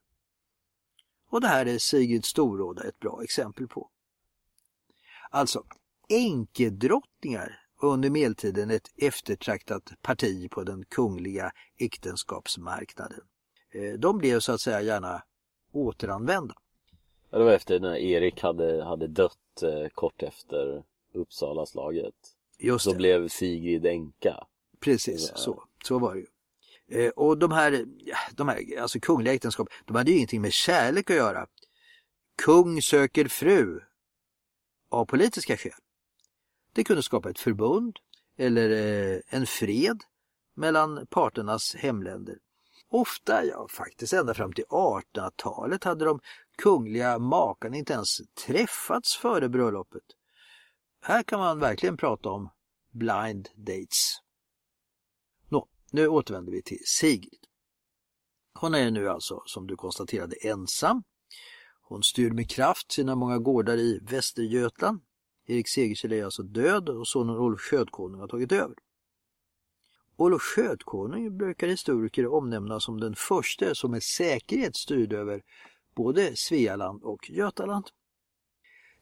Och 1.30 1.40
det 1.40 1.48
här 1.48 1.66
är 1.66 1.78
Sigrid 1.78 2.24
Storråda 2.24 2.82
ett 2.82 2.98
bra 2.98 3.22
exempel 3.22 3.68
på. 3.68 3.90
Alltså, 5.30 5.64
enkedrottningar 6.08 7.60
var 7.80 7.92
under 7.92 8.10
medeltiden 8.10 8.70
ett 8.70 8.88
eftertraktat 8.96 9.92
parti 10.02 10.50
på 10.50 10.62
den 10.62 10.84
kungliga 10.84 11.52
äktenskapsmarknaden. 11.78 13.20
Eh, 13.74 13.92
de 13.98 14.18
blev 14.18 14.40
så 14.40 14.52
att 14.52 14.60
säga 14.60 14.82
gärna 14.82 15.22
återanvända. 15.72 16.54
Ja, 17.30 17.38
det 17.38 17.44
var 17.44 17.52
efter 17.52 17.80
när 17.80 17.96
Erik 17.96 18.42
hade, 18.42 18.84
hade 18.84 19.06
dött 19.06 19.62
eh, 19.62 19.88
kort 19.94 20.22
efter 20.22 20.84
Uppsalaslaget. 21.12 22.14
Just 22.58 22.84
Då 22.84 22.90
det. 22.92 22.96
blev 22.96 23.28
Sigrid 23.28 23.86
änka. 23.86 24.46
Precis, 24.80 25.28
Ja. 25.30 25.36
så, 25.36 25.64
så 25.84 25.98
var 25.98 26.14
det 26.14 26.20
ju. 26.20 26.26
Eh, 27.04 27.10
och 27.10 27.38
de 27.38 27.52
här, 27.52 27.84
de 28.32 28.48
här 28.48 28.78
alltså 28.80 29.00
kungliga 29.00 29.34
äktenskap, 29.34 29.68
de 29.86 29.96
hade 29.96 30.10
ju 30.10 30.16
ingenting 30.16 30.42
med 30.42 30.52
kärlek 30.52 31.10
att 31.10 31.16
göra. 31.16 31.46
Kung 32.42 32.82
söker 32.82 33.28
fru 33.28 33.80
av 34.90 35.04
politiska 35.04 35.56
skäl. 35.56 35.72
Det 36.72 36.84
kunde 36.84 37.02
skapa 37.02 37.30
ett 37.30 37.38
förbund 37.38 37.96
eller 38.36 38.70
eh, 38.70 39.20
en 39.28 39.46
fred 39.46 40.00
mellan 40.54 41.06
parternas 41.06 41.74
hemländer. 41.74 42.38
Ofta, 42.88 43.44
ja 43.44 43.66
faktiskt 43.70 44.12
ända 44.12 44.34
fram 44.34 44.52
till 44.52 44.64
1800-talet 44.64 45.84
hade 45.84 46.04
de 46.04 46.20
kungliga 46.58 47.18
makarna 47.18 47.76
inte 47.76 47.92
ens 47.92 48.20
träffats 48.46 49.16
före 49.16 49.48
bröllopet. 49.48 50.02
Här 51.02 51.22
kan 51.22 51.40
man 51.40 51.58
verkligen 51.58 51.96
prata 51.96 52.28
om 52.30 52.50
blind 52.90 53.48
dates. 53.54 54.18
Nå, 55.48 55.68
nu 55.92 56.08
återvänder 56.08 56.52
vi 56.52 56.62
till 56.62 56.82
Sigrid. 56.84 57.46
Hon 58.54 58.74
är 58.74 58.90
nu 58.90 59.08
alltså, 59.08 59.42
som 59.46 59.66
du 59.66 59.76
konstaterade, 59.76 60.36
ensam. 60.36 61.02
Hon 61.82 62.02
styr 62.02 62.30
med 62.30 62.50
kraft 62.50 62.92
sina 62.92 63.14
många 63.14 63.38
gårdar 63.38 63.76
i 63.76 63.98
Västergötland. 64.02 65.00
Erik 65.46 65.68
Segersäll 65.68 66.12
är 66.12 66.24
alltså 66.24 66.42
död 66.42 66.88
och 66.88 67.08
sonen 67.08 67.36
Olof 67.36 67.60
Skötkonung 67.60 68.20
har 68.20 68.28
tagit 68.28 68.52
över. 68.52 68.74
Olof 70.16 70.42
Skötkonung 70.42 71.38
brukar 71.38 71.68
historiker 71.68 72.26
omnämna 72.26 72.80
som 72.80 73.00
den 73.00 73.14
första 73.14 73.74
som 73.74 73.90
med 73.90 74.02
säkerhet 74.02 74.76
styrde 74.76 75.18
över 75.18 75.42
både 75.94 76.36
Svealand 76.36 77.02
och 77.02 77.30
Götaland. 77.30 77.90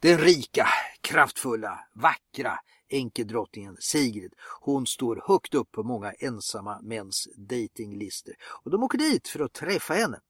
Den 0.00 0.18
rika, 0.18 0.66
kraftfulla, 1.00 1.78
vackra 1.94 2.58
enkedrottningen 2.88 3.76
Sigrid, 3.80 4.34
hon 4.60 4.86
står 4.86 5.22
högt 5.26 5.54
upp 5.54 5.72
på 5.72 5.82
många 5.82 6.12
ensamma 6.12 6.80
mäns 6.82 7.28
datinglistor 7.36 8.34
och 8.64 8.70
de 8.70 8.82
åker 8.82 8.98
dit 8.98 9.28
för 9.28 9.40
att 9.40 9.52
träffa 9.52 9.94
henne. 9.94 10.20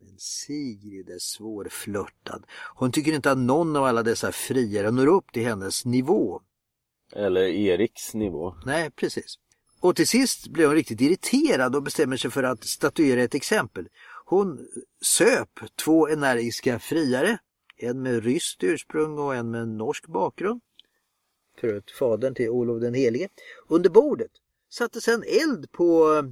Men 0.00 0.18
Sigrid 0.18 1.10
är 1.10 1.18
svårflörtad. 1.18 2.46
Hon 2.74 2.92
tycker 2.92 3.12
inte 3.12 3.30
att 3.30 3.38
någon 3.38 3.76
av 3.76 3.84
alla 3.84 4.02
dessa 4.02 4.32
friare 4.32 4.90
når 4.90 5.06
upp 5.06 5.32
till 5.32 5.44
hennes 5.44 5.84
nivå. 5.84 6.40
Eller 7.12 7.42
Eriks 7.42 8.14
nivå. 8.14 8.54
Nej, 8.66 8.90
precis. 8.90 9.38
Och 9.80 9.96
till 9.96 10.08
sist 10.08 10.48
blir 10.48 10.66
hon 10.66 10.74
riktigt 10.74 11.00
irriterad 11.00 11.76
och 11.76 11.82
bestämmer 11.82 12.16
sig 12.16 12.30
för 12.30 12.42
att 12.42 12.64
statuera 12.64 13.22
ett 13.22 13.34
exempel. 13.34 13.88
Hon 14.24 14.66
söp 15.04 15.50
två 15.84 16.08
energiska 16.08 16.78
friare, 16.78 17.38
en 17.76 18.02
med 18.02 18.24
ryskt 18.24 18.64
ursprung 18.64 19.18
och 19.18 19.34
en 19.34 19.50
med 19.50 19.68
norsk 19.68 20.06
bakgrund. 20.06 20.60
För 21.60 21.68
övrigt 21.68 21.90
fadern 21.90 22.34
till 22.34 22.50
Olof 22.50 22.80
den 22.80 22.94
helige. 22.94 23.28
Under 23.68 23.90
bordet 23.90 24.30
satte 24.68 25.00
sedan 25.00 25.22
eld 25.42 25.72
på 25.72 26.14
eh, 26.14 26.22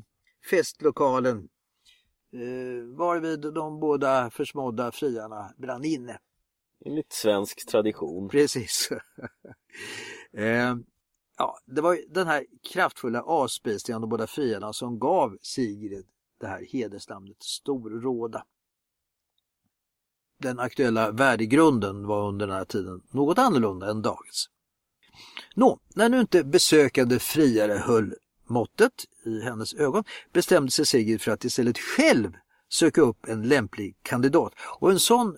festlokalen 0.50 1.48
eh, 2.32 2.96
varvid 2.96 3.40
de 3.40 3.80
båda 3.80 4.30
försmådda 4.30 4.92
friarna 4.92 5.54
brann 5.56 5.84
inne. 5.84 6.18
Enligt 6.84 7.12
svensk 7.12 7.66
tradition. 7.68 8.28
Precis. 8.28 8.88
eh, 10.32 10.76
ja, 11.38 11.58
det 11.66 11.80
var 11.80 11.98
den 12.08 12.26
här 12.26 12.46
kraftfulla 12.72 13.22
avspisningen 13.22 13.96
av 13.96 14.00
de 14.00 14.10
båda 14.10 14.26
fienderna 14.26 14.72
som 14.72 14.98
gav 14.98 15.38
Sigrid 15.42 16.06
det 16.40 16.46
här 16.46 16.66
hedersnamnet 16.72 17.42
Storråda. 17.42 18.44
Den 20.44 20.58
aktuella 20.58 21.10
värdegrunden 21.10 22.06
var 22.06 22.28
under 22.28 22.46
den 22.46 22.56
här 22.56 22.64
tiden 22.64 23.00
något 23.10 23.38
annorlunda 23.38 23.90
än 23.90 24.02
dagens. 24.02 24.48
Nå, 25.54 25.78
när 25.94 26.08
nu 26.08 26.20
inte 26.20 26.44
besökande 26.44 27.18
friare 27.18 27.72
höll 27.72 28.14
måttet 28.48 28.92
i 29.26 29.40
hennes 29.40 29.74
ögon 29.74 30.04
bestämde 30.32 30.70
sig 30.70 30.86
Sigrid 30.86 31.22
för 31.22 31.32
att 31.32 31.44
istället 31.44 31.78
själv 31.78 32.32
söka 32.68 33.00
upp 33.00 33.28
en 33.28 33.48
lämplig 33.48 33.96
kandidat. 34.02 34.52
Och 34.80 34.90
en 34.90 35.00
sån 35.00 35.36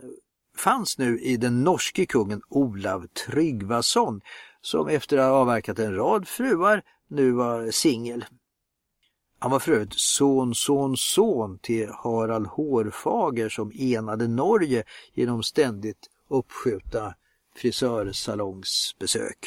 fanns 0.57 0.99
nu 0.99 1.21
i 1.21 1.37
den 1.37 1.65
norske 1.65 2.07
kungen 2.07 2.43
Olav 2.49 3.07
Tryggvason 3.07 4.21
som 4.61 4.89
efter 4.89 5.19
att 5.19 5.31
ha 5.31 5.39
avverkat 5.39 5.79
en 5.79 5.95
rad 5.95 6.29
fruar 6.29 6.83
nu 7.09 7.31
var 7.33 7.71
singel. 7.71 8.25
Han 9.39 9.51
var 9.51 9.59
för 9.59 9.73
övrigt 9.73 9.95
son, 10.01 10.55
son, 10.55 10.97
son 10.97 11.59
till 11.59 11.91
Harald 11.91 12.47
Hårfager 12.47 13.49
som 13.49 13.73
enade 13.75 14.29
Norge 14.29 14.85
genom 15.15 15.43
ständigt 15.43 16.11
uppskjuta 16.29 17.15
frisörsalongsbesök. 17.57 19.39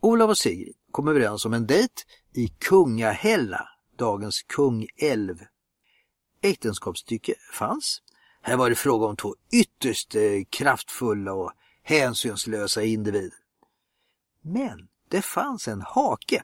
Olav 0.00 0.30
och 0.30 0.38
Sigrid 0.38 0.74
kom 0.90 1.08
överens 1.08 1.44
om 1.44 1.52
en 1.52 1.66
dejt 1.66 2.02
i 2.34 2.48
Kungahälla, 2.48 3.68
dagens 3.96 4.42
Kungälv. 4.42 5.38
Äktenskapsstycke 6.42 7.34
fanns. 7.52 8.02
Här 8.42 8.56
var 8.56 8.70
det 8.70 8.76
fråga 8.76 9.06
om 9.06 9.16
två 9.16 9.34
ytterst 9.52 10.14
eh, 10.14 10.44
kraftfulla 10.50 11.32
och 11.32 11.52
hänsynslösa 11.82 12.82
individer. 12.82 13.38
Men 14.42 14.88
det 15.08 15.22
fanns 15.22 15.68
en 15.68 15.80
hake. 15.80 16.42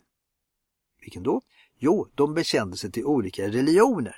Vilken 1.01 1.23
då? 1.23 1.43
Jo, 1.85 2.09
de 2.15 2.35
bekände 2.35 2.77
sig 2.77 2.93
till 2.93 3.05
olika 3.05 3.49
religioner. 3.49 4.17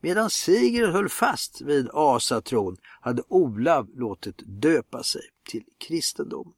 Medan 0.00 0.30
Sigrid 0.30 0.88
höll 0.88 1.08
fast 1.08 1.60
vid 1.60 1.88
asatron 1.92 2.76
hade 3.00 3.22
Olav 3.28 3.88
låtit 3.94 4.42
döpa 4.46 5.02
sig 5.02 5.22
till 5.50 5.64
kristendom. 5.78 6.54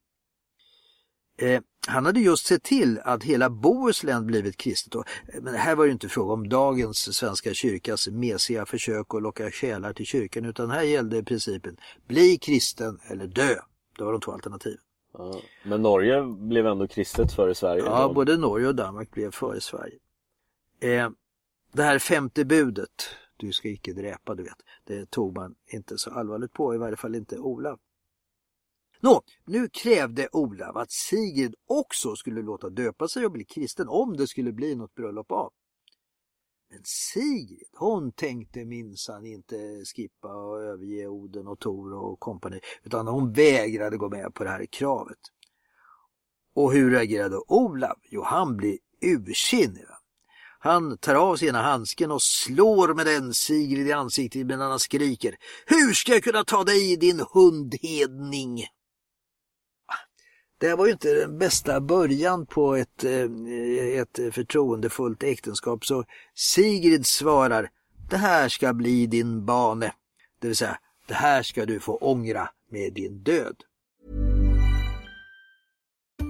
Eh, 1.38 1.62
han 1.86 2.06
hade 2.06 2.20
just 2.20 2.46
sett 2.46 2.62
till 2.62 2.98
att 2.98 3.22
hela 3.22 3.50
Bohuslän 3.50 4.26
blivit 4.26 4.56
kristet. 4.56 4.94
Och, 4.94 5.04
eh, 5.34 5.42
men 5.42 5.54
här 5.54 5.74
var 5.74 5.86
det 5.86 5.92
inte 5.92 6.08
fråga 6.08 6.32
om 6.32 6.48
dagens 6.48 7.16
Svenska 7.16 7.54
kyrkas 7.54 8.08
mesiga 8.08 8.66
försök 8.66 9.14
att 9.14 9.22
locka 9.22 9.50
själar 9.50 9.92
till 9.92 10.06
kyrkan 10.06 10.44
utan 10.44 10.70
här 10.70 10.82
gällde 10.82 11.22
principen 11.22 11.76
bli 12.08 12.38
kristen 12.38 12.98
eller 13.10 13.26
dö. 13.26 13.54
Det 13.98 14.04
var 14.04 14.12
de 14.12 14.20
två 14.20 14.32
alternativen. 14.32 14.85
Ja, 15.18 15.40
men 15.64 15.82
Norge 15.82 16.22
blev 16.22 16.66
ändå 16.66 16.88
kristet 16.88 17.32
före 17.32 17.54
Sverige? 17.54 17.82
Ja, 17.84 18.12
både 18.14 18.36
Norge 18.36 18.68
och 18.68 18.74
Danmark 18.74 19.10
blev 19.10 19.30
före 19.30 19.60
Sverige. 19.60 19.98
Eh, 20.80 21.10
det 21.72 21.82
här 21.82 21.98
femte 21.98 22.44
budet, 22.44 23.08
du 23.36 23.52
ska 23.52 23.68
icke 23.68 23.92
dräpa, 23.92 24.34
du 24.34 24.42
vet, 24.42 24.62
det 24.84 25.10
tog 25.10 25.34
man 25.34 25.54
inte 25.66 25.98
så 25.98 26.10
allvarligt 26.10 26.52
på, 26.52 26.74
i 26.74 26.78
varje 26.78 26.96
fall 26.96 27.14
inte 27.14 27.38
Olav. 27.38 27.78
Nå, 29.00 29.22
nu 29.44 29.68
krävde 29.68 30.28
Olav 30.32 30.76
att 30.76 30.90
Sigrid 30.90 31.54
också 31.66 32.16
skulle 32.16 32.42
låta 32.42 32.68
döpa 32.68 33.08
sig 33.08 33.24
och 33.24 33.32
bli 33.32 33.44
kristen 33.44 33.88
om 33.88 34.16
det 34.16 34.26
skulle 34.26 34.52
bli 34.52 34.74
något 34.74 34.94
bröllop 34.94 35.32
av. 35.32 35.52
Men 36.76 36.82
Sigrid, 36.84 37.68
hon 37.76 38.12
tänkte 38.12 38.64
minsann 38.64 39.26
inte 39.26 39.56
skippa 39.84 40.28
och 40.28 40.62
överge 40.62 41.06
Oden 41.06 41.46
och 41.46 41.58
Tor 41.58 41.94
och 41.94 42.20
kompani, 42.20 42.60
utan 42.84 43.06
hon 43.06 43.32
vägrade 43.32 43.96
gå 43.96 44.08
med 44.08 44.34
på 44.34 44.44
det 44.44 44.50
här 44.50 44.66
kravet. 44.66 45.18
Och 46.54 46.72
hur 46.72 46.90
reagerade 46.90 47.36
Olav? 47.36 47.96
Jo, 48.10 48.22
han 48.22 48.56
blir 48.56 48.78
ursinnig. 49.00 49.84
Han 50.58 50.98
tar 50.98 51.14
av 51.14 51.36
sig 51.36 51.48
ena 51.48 51.62
handsken 51.62 52.10
och 52.10 52.22
slår 52.22 52.94
med 52.94 53.06
den 53.06 53.34
Sigrid 53.34 53.88
i 53.88 53.92
ansiktet 53.92 54.46
medan 54.46 54.70
han 54.70 54.78
skriker 54.78 55.36
Hur 55.66 55.92
ska 55.92 56.12
jag 56.12 56.22
kunna 56.22 56.44
ta 56.44 56.64
dig 56.64 56.96
din 56.96 57.20
hundhedning? 57.32 58.64
Det 60.58 60.68
här 60.68 60.76
var 60.76 60.86
ju 60.86 60.92
inte 60.92 61.14
den 61.14 61.38
bästa 61.38 61.80
början 61.80 62.46
på 62.46 62.74
ett, 62.74 63.04
eh, 63.04 64.00
ett 64.00 64.34
förtroendefullt 64.34 65.22
äktenskap 65.22 65.84
så 65.84 66.04
Sigrid 66.34 67.06
svarar 67.06 67.70
Det 68.10 68.16
här 68.16 68.48
ska 68.48 68.72
bli 68.72 69.06
din 69.06 69.44
bane. 69.44 69.92
Det 70.40 70.46
vill 70.46 70.56
säga, 70.56 70.78
det 71.08 71.14
här 71.14 71.42
ska 71.42 71.66
du 71.66 71.80
få 71.80 71.96
ångra 71.96 72.48
med 72.70 72.92
din 72.92 73.22
död. 73.22 73.56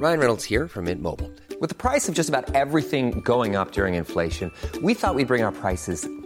Ryan 0.02 0.18
Reynolds 0.18 0.50
här 0.50 0.68
från 0.68 0.84
Mint 0.84 1.02
Mobile. 1.02 1.30
Med 1.60 1.78
priset 1.78 2.14
på 2.14 2.18
nästan 2.18 2.44
allt 2.54 2.78
som 2.82 3.20
går 3.20 3.60
upp 3.60 3.78
under 3.78 3.98
inflationen, 3.98 4.50
trodde 4.72 4.86
vi 4.86 4.92
att 5.02 5.16
vi 5.16 5.24
skulle 5.24 5.26
bring 5.26 5.44
våra 5.44 5.52
priser 5.52 6.25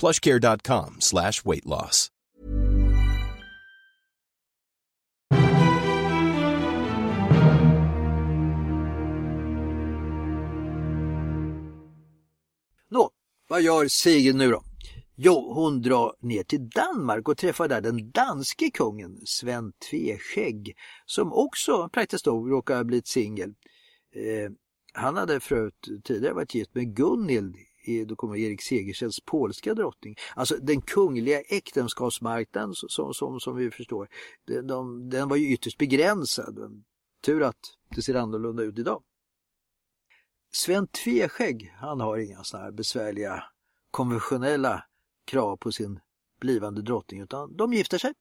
plushcare.com 0.00 0.96
slash 0.98 1.44
weight 1.44 1.64
loss. 1.64 2.08
Nå, 12.90 13.10
vad 13.48 13.62
gör 13.62 13.88
Sigrid 13.88 14.36
nu 14.36 14.50
då? 14.50 14.62
Jo, 15.20 15.52
hon 15.54 15.82
drar 15.82 16.14
ner 16.20 16.42
till 16.42 16.68
Danmark 16.68 17.28
och 17.28 17.36
träffar 17.36 17.68
där 17.68 17.80
den 17.80 18.10
danske 18.10 18.70
kungen 18.70 19.20
Sven 19.24 19.72
Tveskägg 19.90 20.76
som 21.06 21.32
också 21.32 21.88
praktiskt 21.88 22.26
nog 22.26 22.50
råkar 22.50 22.76
ha 22.76 22.84
blivit 22.84 23.06
singel. 23.06 23.48
Eh, 24.14 24.50
han 24.92 25.16
hade 25.16 25.40
förut 25.40 25.88
tidigare 26.04 26.34
varit 26.34 26.54
gift 26.54 26.74
med 26.74 26.96
Gunhild, 26.96 27.56
då 28.06 28.16
kommer 28.16 28.36
Erik 28.36 28.62
Segerstedts 28.62 29.20
polska 29.20 29.74
drottning. 29.74 30.16
Alltså 30.36 30.56
den 30.56 30.80
kungliga 30.80 31.40
äktenskapsmarknaden 31.40 32.74
som, 32.74 33.14
som, 33.14 33.40
som 33.40 33.56
vi 33.56 33.70
förstår, 33.70 34.08
den, 34.46 34.66
de, 34.66 35.10
den 35.10 35.28
var 35.28 35.36
ju 35.36 35.52
ytterst 35.52 35.78
begränsad. 35.78 36.84
Tur 37.20 37.42
att 37.42 37.60
det 37.94 38.02
ser 38.02 38.14
annorlunda 38.14 38.62
ut 38.62 38.78
idag. 38.78 39.02
Sven 40.52 40.86
Tveskägg, 40.86 41.74
han 41.76 42.00
har 42.00 42.18
inga 42.18 42.44
sådana 42.44 42.64
här 42.64 42.72
besvärliga 42.72 43.44
konventionella 43.90 44.84
krav 45.24 45.56
på 45.56 45.72
sin 45.72 46.00
blivande 46.40 46.82
drottning 46.82 47.20
utan 47.20 47.56
de 47.56 47.72
gifter 47.72 47.98
sig. 47.98 48.14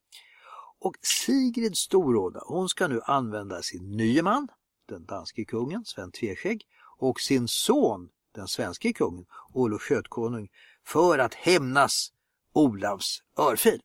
Och 0.80 0.96
Sigrid 1.02 1.78
Storråda, 1.78 2.44
hon 2.46 2.70
ska 2.70 2.88
nu 2.88 3.02
använda 3.04 3.62
sin 3.62 3.98
nye 3.98 4.22
man, 4.22 4.48
den 4.86 5.06
danske 5.06 5.46
kungen 5.46 5.86
Sven 5.86 6.12
Tveskägg 6.12 6.64
och 6.98 7.20
sin 7.20 7.48
son 7.48 8.10
den 8.32 8.48
svenske 8.48 8.94
kungen, 8.94 9.26
Olof 9.54 9.82
Skötkonung, 9.82 10.50
för 10.86 11.20
att 11.20 11.34
hämnas 11.34 12.14
Olavs 12.54 13.24
örfil. 13.40 13.82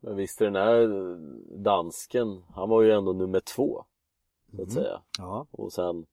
Men 0.00 0.16
visst 0.16 0.40
är 0.40 0.44
den 0.44 0.54
här 0.56 0.88
dansken, 1.64 2.42
han 2.54 2.68
var 2.68 2.82
ju 2.82 2.90
ändå 2.92 3.12
nummer 3.12 3.40
två 3.40 3.84
så 4.50 4.62
att 4.62 4.68
Mm. 4.70 4.70
säga. 4.70 5.02
Ja. 5.18 5.46
Och 5.50 5.72
sen 5.72 6.06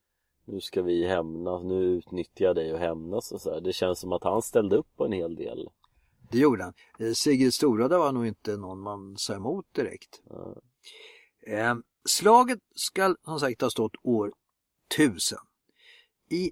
nu 0.45 0.61
ska 0.61 0.81
vi 0.81 1.07
hämnas, 1.07 1.63
nu 1.63 1.83
utnyttjar 1.83 2.45
jag 2.45 2.55
dig 2.55 2.73
och 2.73 2.79
hämnas 2.79 3.31
och 3.31 3.41
så 3.41 3.53
här. 3.53 3.61
Det 3.61 3.73
känns 3.73 3.99
som 3.99 4.11
att 4.13 4.23
han 4.23 4.41
ställde 4.41 4.75
upp 4.75 4.87
på 4.95 5.05
en 5.05 5.11
hel 5.11 5.35
del. 5.35 5.69
Det 6.31 6.37
gjorde 6.37 6.63
han. 6.63 6.73
Eh, 6.99 7.13
Sigrid 7.13 7.53
Storada 7.53 7.97
var 7.97 8.11
nog 8.11 8.27
inte 8.27 8.57
någon 8.57 8.79
man 8.79 9.17
sa 9.17 9.35
emot 9.35 9.65
direkt. 9.71 10.21
Eh, 11.47 11.75
slaget 12.09 12.59
ska 12.75 13.15
som 13.25 13.39
sagt 13.39 13.61
ha 13.61 13.69
stått 13.69 13.95
år 14.03 14.33
1000. 14.95 15.37
I 16.29 16.51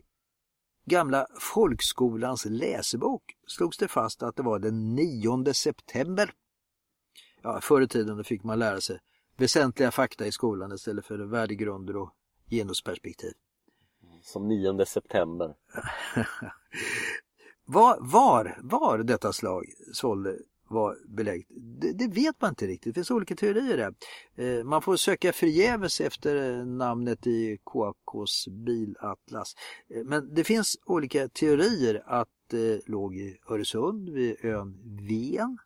gamla 0.92 1.28
folkskolans 1.40 2.46
läsebok 2.46 3.24
slogs 3.48 3.78
det 3.78 3.88
fast 3.88 4.24
att 4.24 4.36
det 4.36 4.44
var 4.44 4.60
den 4.60 4.96
9 4.96 5.54
september. 5.54 6.34
Ja, 7.42 7.62
förr 7.62 7.82
i 7.82 7.88
tiden 7.88 8.24
fick 8.24 8.44
man 8.44 8.60
lära 8.60 8.82
sig 8.82 9.00
väsentliga 9.38 9.92
fakta 9.92 10.26
i 10.26 10.32
skolan 10.32 10.72
istället 10.72 11.06
för 11.06 11.20
värdegrunder 11.20 11.96
och 11.98 12.12
genusperspektiv. 12.50 13.34
Som 14.22 14.48
9 14.48 14.86
september. 14.86 15.56
Var, 17.66 17.98
var, 18.00 18.58
var 18.62 18.98
detta 18.98 19.34
slag 19.34 19.66
sålde 19.94 20.38
var 20.72 20.98
beläggt, 21.08 21.52
det, 21.82 21.94
det 21.94 22.08
vet 22.08 22.42
man 22.42 22.50
inte 22.50 22.68
riktigt. 22.68 22.94
Det 22.96 23.00
finns 23.00 23.12
olika 23.12 23.36
teorier 23.36 23.78
där. 23.78 23.94
Eh, 24.36 24.64
man 24.64 24.82
får 24.82 24.96
söka 24.96 25.34
förgäves 25.34 26.02
efter 26.02 26.60
eh, 26.60 26.66
namnet 26.66 27.28
i 27.28 27.58
KAKs 27.66 28.48
bilatlas. 28.48 29.56
Eh, 29.90 30.04
men 30.04 30.34
det 30.34 30.44
finns 30.44 30.78
olika 30.86 31.28
teorier 31.28 32.04
att 32.06 32.30
det 32.50 32.88
låg 32.88 33.16
i 33.16 33.38
Öresund 33.50 34.10
vid 34.10 34.46
ön 34.46 34.78
Ven 35.08 35.58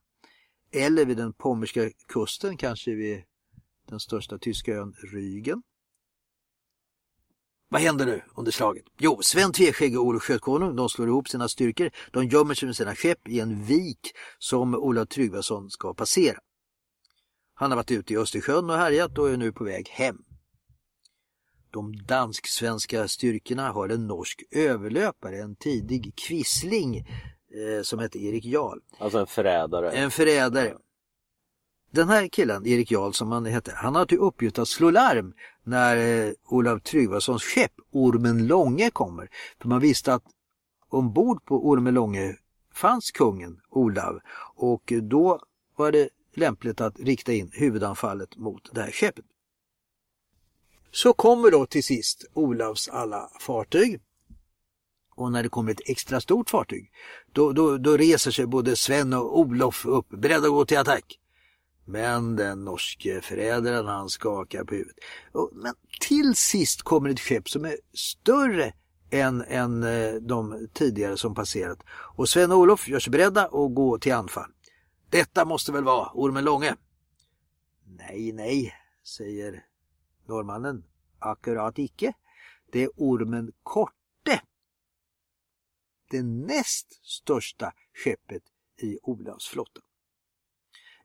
eller 0.71 1.05
vid 1.05 1.17
den 1.17 1.33
pommerska 1.33 1.89
kusten, 2.07 2.57
kanske 2.57 2.91
vid 2.91 3.23
den 3.89 3.99
största 3.99 4.37
tyska 4.37 4.73
ön 4.73 4.93
Rügen. 5.13 5.61
Vad 7.69 7.82
händer 7.82 8.06
nu 8.06 8.21
under 8.36 8.51
slaget? 8.51 8.86
Jo, 8.99 9.19
Sven 9.21 9.51
Tveskägg 9.51 9.99
och 9.99 10.06
Olof 10.06 10.23
Skötkonung 10.23 10.75
de 10.75 10.89
slår 10.89 11.08
ihop 11.08 11.30
sina 11.30 11.47
styrkor. 11.47 11.89
De 12.12 12.25
gömmer 12.25 12.54
sig 12.54 12.65
med 12.65 12.75
sina 12.75 12.95
skepp 12.95 13.28
i 13.28 13.39
en 13.39 13.63
vik 13.63 14.12
som 14.39 14.75
Olof 14.75 15.08
Tryggvason 15.10 15.69
ska 15.69 15.93
passera. 15.93 16.38
Han 17.54 17.71
har 17.71 17.75
varit 17.75 17.91
ute 17.91 18.13
i 18.13 18.17
Östersjön 18.17 18.69
och 18.69 18.75
härjat 18.75 19.17
och 19.17 19.30
är 19.30 19.38
nu 19.38 19.51
på 19.51 19.63
väg 19.63 19.89
hem. 19.89 20.17
De 21.71 21.95
dansk-svenska 22.06 23.08
styrkorna 23.08 23.71
har 23.71 23.89
en 23.89 24.08
norsk 24.08 24.43
överlöpare, 24.51 25.41
en 25.41 25.56
tidig 25.56 26.13
kvissling 26.15 26.97
eh, 26.97 27.82
som 27.84 27.99
heter 27.99 28.19
Erik 28.19 28.45
Jarl. 28.45 28.80
Alltså 28.97 29.19
en 29.19 29.28
förrädare. 29.28 29.91
En 29.91 30.12
förrädare. 30.12 30.78
Den 31.95 32.10
här 32.10 32.27
killen, 32.27 32.65
Erik 32.65 32.91
Jarl 32.91 33.12
som 33.12 33.31
han 33.31 33.45
hette, 33.45 33.73
han 33.75 33.95
har 33.95 34.05
till 34.05 34.17
uppgift 34.17 34.60
att 34.60 34.67
slå 34.67 34.89
larm 34.89 35.34
när 35.63 36.25
eh, 36.27 36.34
Olav 36.45 36.79
Tryggvasons 36.79 37.43
skepp 37.43 37.71
Ormen 37.91 38.47
Långe 38.47 38.89
kommer. 38.89 39.29
För 39.62 39.69
man 39.69 39.79
visste 39.79 40.13
att 40.13 40.23
ombord 40.89 41.45
på 41.45 41.67
Ormen 41.67 41.93
Långe 41.93 42.36
fanns 42.73 43.12
kungen 43.12 43.62
Olav 43.69 44.19
och 44.55 44.93
då 45.01 45.41
var 45.75 45.91
det 45.91 46.10
lämpligt 46.34 46.81
att 46.81 46.99
rikta 46.99 47.34
in 47.34 47.51
huvudanfallet 47.53 48.38
mot 48.38 48.69
det 48.73 48.81
här 48.81 48.91
skeppet. 48.91 49.25
Så 50.91 51.13
kommer 51.13 51.51
då 51.51 51.65
till 51.65 51.84
sist 51.84 52.25
Olavs 52.34 52.89
alla 52.89 53.29
fartyg. 53.39 54.01
Och 55.15 55.31
när 55.31 55.43
det 55.43 55.49
kommer 55.49 55.71
ett 55.71 55.89
extra 55.89 56.21
stort 56.21 56.49
fartyg, 56.49 56.91
då, 57.31 57.51
då, 57.51 57.77
då 57.77 57.97
reser 57.97 58.31
sig 58.31 58.45
både 58.45 58.75
Sven 58.75 59.13
och 59.13 59.39
Olof 59.39 59.86
upp, 59.86 60.10
beredda 60.10 60.47
att 60.47 60.53
gå 60.53 60.65
till 60.65 60.77
attack. 60.77 61.19
Men 61.86 62.36
den 62.36 62.65
norske 62.65 63.21
förrädaren 63.21 63.86
han 63.86 64.10
skakar 64.10 64.63
på 64.63 64.76
huvudet. 64.76 64.95
Men 65.52 65.74
till 66.02 66.36
sist 66.36 66.82
kommer 66.82 67.10
ett 67.10 67.19
skepp 67.19 67.50
som 67.50 67.65
är 67.65 67.78
större 67.93 68.74
än, 69.10 69.41
än 69.41 69.84
eh, 69.84 70.13
de 70.13 70.67
tidigare 70.74 71.17
som 71.17 71.36
passerat. 71.36 71.80
Och 71.89 72.30
Sven 72.30 72.52
och 72.52 72.58
Olof 72.58 72.88
gör 72.88 73.00
sig 73.00 73.12
beredda 73.12 73.45
att 73.45 73.76
gå 73.76 73.98
till 73.98 74.13
anfall. 74.13 74.52
Detta 75.10 75.45
måste 75.45 75.71
väl 75.71 75.84
vara 75.84 76.12
Ormen 76.13 76.43
Långe? 76.43 76.76
Nej, 77.86 78.32
nej, 78.32 78.74
säger 79.04 79.65
norrmannen. 80.28 80.84
Akkurat 81.19 81.80
icke. 81.80 82.13
Det 82.71 82.84
är 82.84 82.89
Ormen 82.95 83.52
Korte. 83.63 84.41
Det 86.10 86.24
näst 86.24 87.06
största 87.06 87.74
skeppet 88.04 88.43
i 88.78 89.00
Olavs 89.04 89.48
flotta. 89.48 89.82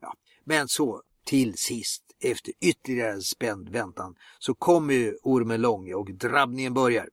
Ja, 0.01 0.13
men 0.43 0.67
så 0.67 1.01
till 1.25 1.57
sist, 1.57 2.03
efter 2.19 2.53
ytterligare 2.59 3.21
spänd 3.21 3.69
väntan, 3.69 4.15
så 4.39 4.53
kommer 4.53 4.93
ju 4.93 5.17
Ormen 5.23 5.61
Långe 5.61 5.93
och 5.93 6.13
drabbningen 6.13 6.73
börjar. 6.73 7.09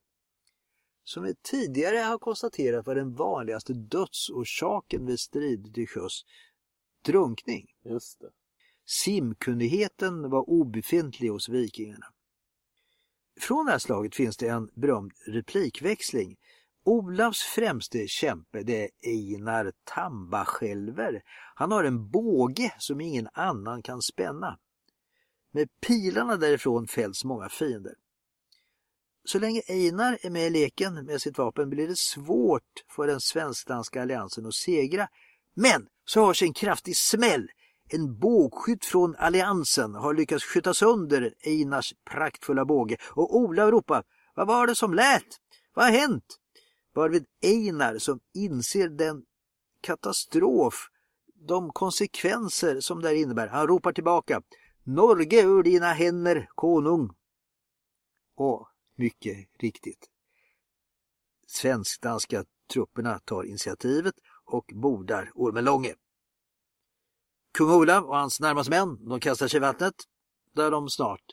Som 1.05 1.23
vi 1.23 1.35
tidigare 1.43 1.99
har 1.99 2.19
konstaterat 2.19 2.87
var 2.87 2.95
den 2.95 3.15
vanligaste 3.15 3.73
dödsorsaken 3.73 5.07
vid 5.07 5.21
strider 5.21 5.73
till 5.73 5.89
sjöss 5.89 6.25
drunkning. 7.05 7.67
Just 7.85 8.21
det. 8.21 8.31
Simkunnigheten 8.87 10.31
var 10.31 10.51
obefintlig 10.51 11.29
hos 11.29 11.49
vikingarna. 11.49 12.07
Från 13.41 13.67
det 13.67 13.73
här 13.73 13.79
slaget 13.79 14.15
finns 14.15 14.37
det 14.37 14.49
en 14.49 14.71
berömd 14.75 15.13
replikväxling. 15.27 16.37
Olavs 16.89 17.43
främste 17.43 18.09
kämpe 18.09 18.63
det 18.63 18.83
är 18.83 18.91
Einar 19.07 19.73
Tambaskälver. 19.85 21.23
Han 21.55 21.73
har 21.73 21.85
en 21.85 22.11
båge 22.11 22.75
som 22.79 23.01
ingen 23.01 23.29
annan 23.33 23.83
kan 23.83 24.03
spänna. 24.03 24.59
Med 25.53 25.69
pilarna 25.81 26.37
därifrån 26.37 26.87
fälls 26.87 27.25
många 27.25 27.49
fiender. 27.49 27.95
Så 29.25 29.39
länge 29.39 29.63
Einar 29.69 30.19
är 30.23 30.31
med 30.31 30.47
i 30.47 30.51
leken 30.51 31.05
med 31.05 31.23
sitt 31.23 31.39
vapen 31.39 31.71
blir 31.71 31.89
det 31.89 31.99
svårt 31.99 32.85
för 32.97 33.07
den 33.07 33.21
svensk-danska 33.21 34.03
alliansen 34.03 34.47
att 34.47 34.55
segra. 34.55 35.09
Men 35.55 35.87
så 36.05 36.27
hörs 36.27 36.43
en 36.43 36.53
kraftig 36.53 36.97
smäll. 36.97 37.49
En 37.91 38.19
bågskytt 38.19 38.85
från 38.85 39.17
alliansen 39.17 39.95
har 39.95 40.15
lyckats 40.15 40.45
skjuta 40.45 40.75
sönder 40.75 41.35
Einars 41.47 41.95
praktfulla 42.11 42.65
båge 42.65 42.97
och 43.11 43.37
Olav 43.37 43.71
ropar 43.71 44.05
Vad 44.35 44.47
var 44.47 44.67
det 44.67 44.75
som 44.75 44.95
lät? 44.95 45.27
Vad 45.75 45.85
har 45.85 45.93
hänt? 45.93 46.39
Varvid 46.99 47.27
Einar 47.43 47.99
som 47.99 48.21
inser 48.35 48.89
den 48.89 49.25
katastrof, 49.81 50.89
de 51.35 51.73
konsekvenser 51.73 52.81
som 52.81 53.03
det 53.03 53.09
här 53.09 53.15
innebär, 53.15 53.47
han 53.47 53.67
ropar 53.67 53.93
tillbaka 53.93 54.43
Norge 54.83 55.43
ur 55.43 55.63
dina 55.63 55.93
händer, 55.93 56.49
konung. 56.55 57.11
Och 58.35 58.69
mycket 58.97 59.49
riktigt. 59.59 60.11
Svensk-danska 61.47 62.45
trupperna 62.73 63.19
tar 63.19 63.45
initiativet 63.45 64.15
och 64.45 64.71
bordar 64.75 65.31
Ormen 65.35 65.65
Långe. 65.65 65.95
Kung 67.53 67.71
Olav 67.71 68.05
och 68.05 68.17
hans 68.17 68.41
närmaste 68.41 68.71
män 68.71 69.09
de 69.09 69.21
kastar 69.21 69.49
sig 69.49 69.57
i 69.57 69.61
vattnet 69.61 69.95
där 70.53 70.71
de 70.71 70.89
snart 70.89 71.25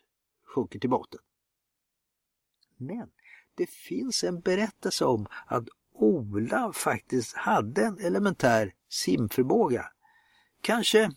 sjunker 0.44 0.80
till 0.80 0.90
botten. 0.90 1.20
Men 2.78 3.12
det 3.56 3.70
finns 3.70 4.24
en 4.24 4.42
berättelse 4.42 5.06
om 5.06 5.28
att 5.46 5.68
Olav 5.94 6.74
faktiskt 6.74 7.36
hade 7.36 7.86
en 7.86 8.00
elementär 8.00 8.74
simförmåga. 8.90 9.86
Kanske 10.62 11.12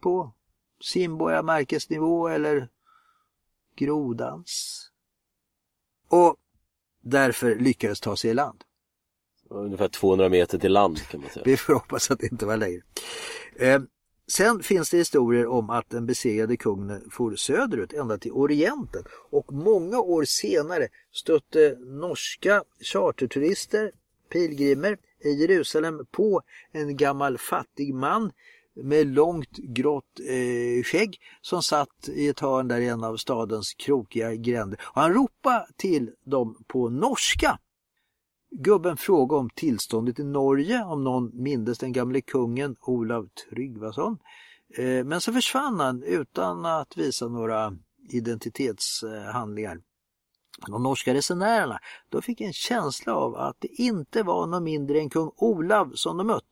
på 0.00 0.34
simborgarmärkesnivå 0.80 2.28
eller 2.28 2.68
grodans. 3.76 4.80
Och 6.08 6.36
därför 7.02 7.54
lyckades 7.54 8.00
ta 8.00 8.16
sig 8.16 8.30
i 8.30 8.34
land. 8.34 8.64
Ungefär 9.50 9.88
200 9.88 10.28
meter 10.28 10.58
till 10.58 10.72
land 10.72 11.02
kan 11.08 11.20
man 11.20 11.30
säga. 11.30 11.42
Vi 11.46 11.56
får 11.56 11.74
hoppas 11.74 12.10
att 12.10 12.18
det 12.18 12.26
inte 12.26 12.46
var 12.46 12.56
längre. 12.56 12.82
Sen 14.26 14.62
finns 14.62 14.90
det 14.90 14.96
historier 14.96 15.46
om 15.46 15.70
att 15.70 15.90
den 15.90 16.06
besegrade 16.06 16.56
kungen 16.56 17.10
for 17.10 17.36
söderut 17.36 17.92
ända 17.92 18.18
till 18.18 18.32
Orienten 18.32 19.04
och 19.30 19.52
många 19.52 19.98
år 20.00 20.24
senare 20.24 20.88
stötte 21.12 21.76
norska 21.80 22.62
charterturister, 22.80 23.92
pilgrimer 24.32 24.98
i 25.24 25.30
Jerusalem 25.30 26.06
på 26.10 26.42
en 26.72 26.96
gammal 26.96 27.38
fattig 27.38 27.94
man 27.94 28.32
med 28.82 29.06
långt 29.06 29.56
grått 29.56 30.20
eh, 30.20 30.82
skägg 30.84 31.20
som 31.40 31.62
satt 31.62 32.08
i 32.08 32.28
ett 32.28 32.40
hörn 32.40 32.68
där 32.68 32.80
i 32.80 32.88
en 32.88 33.04
av 33.04 33.16
stadens 33.16 33.74
krokiga 33.74 34.34
gränder. 34.34 34.80
Och 34.82 35.00
han 35.02 35.14
ropade 35.14 35.66
till 35.76 36.10
dem 36.24 36.64
på 36.66 36.88
norska. 36.88 37.58
Gubben 38.56 38.96
frågade 38.96 39.40
om 39.40 39.50
tillståndet 39.50 40.18
i 40.18 40.24
Norge, 40.24 40.84
om 40.84 41.04
någon 41.04 41.42
mindes 41.42 41.78
den 41.78 41.92
gamle 41.92 42.20
kungen 42.20 42.76
Olav 42.80 43.28
Tryggvason. 43.28 44.18
Eh, 44.76 45.04
men 45.04 45.20
så 45.20 45.32
försvann 45.32 45.80
han 45.80 46.02
utan 46.02 46.66
att 46.66 46.96
visa 46.96 47.28
några 47.28 47.76
identitetshandlingar. 48.08 49.80
De 50.66 50.82
norska 50.82 51.14
resenärerna 51.14 51.78
de 52.08 52.22
fick 52.22 52.40
en 52.40 52.52
känsla 52.52 53.14
av 53.14 53.36
att 53.36 53.56
det 53.58 53.68
inte 53.68 54.22
var 54.22 54.46
någon 54.46 54.64
mindre 54.64 55.00
än 55.00 55.10
kung 55.10 55.30
Olav 55.36 55.92
som 55.94 56.16
de 56.16 56.26
mött. 56.26 56.50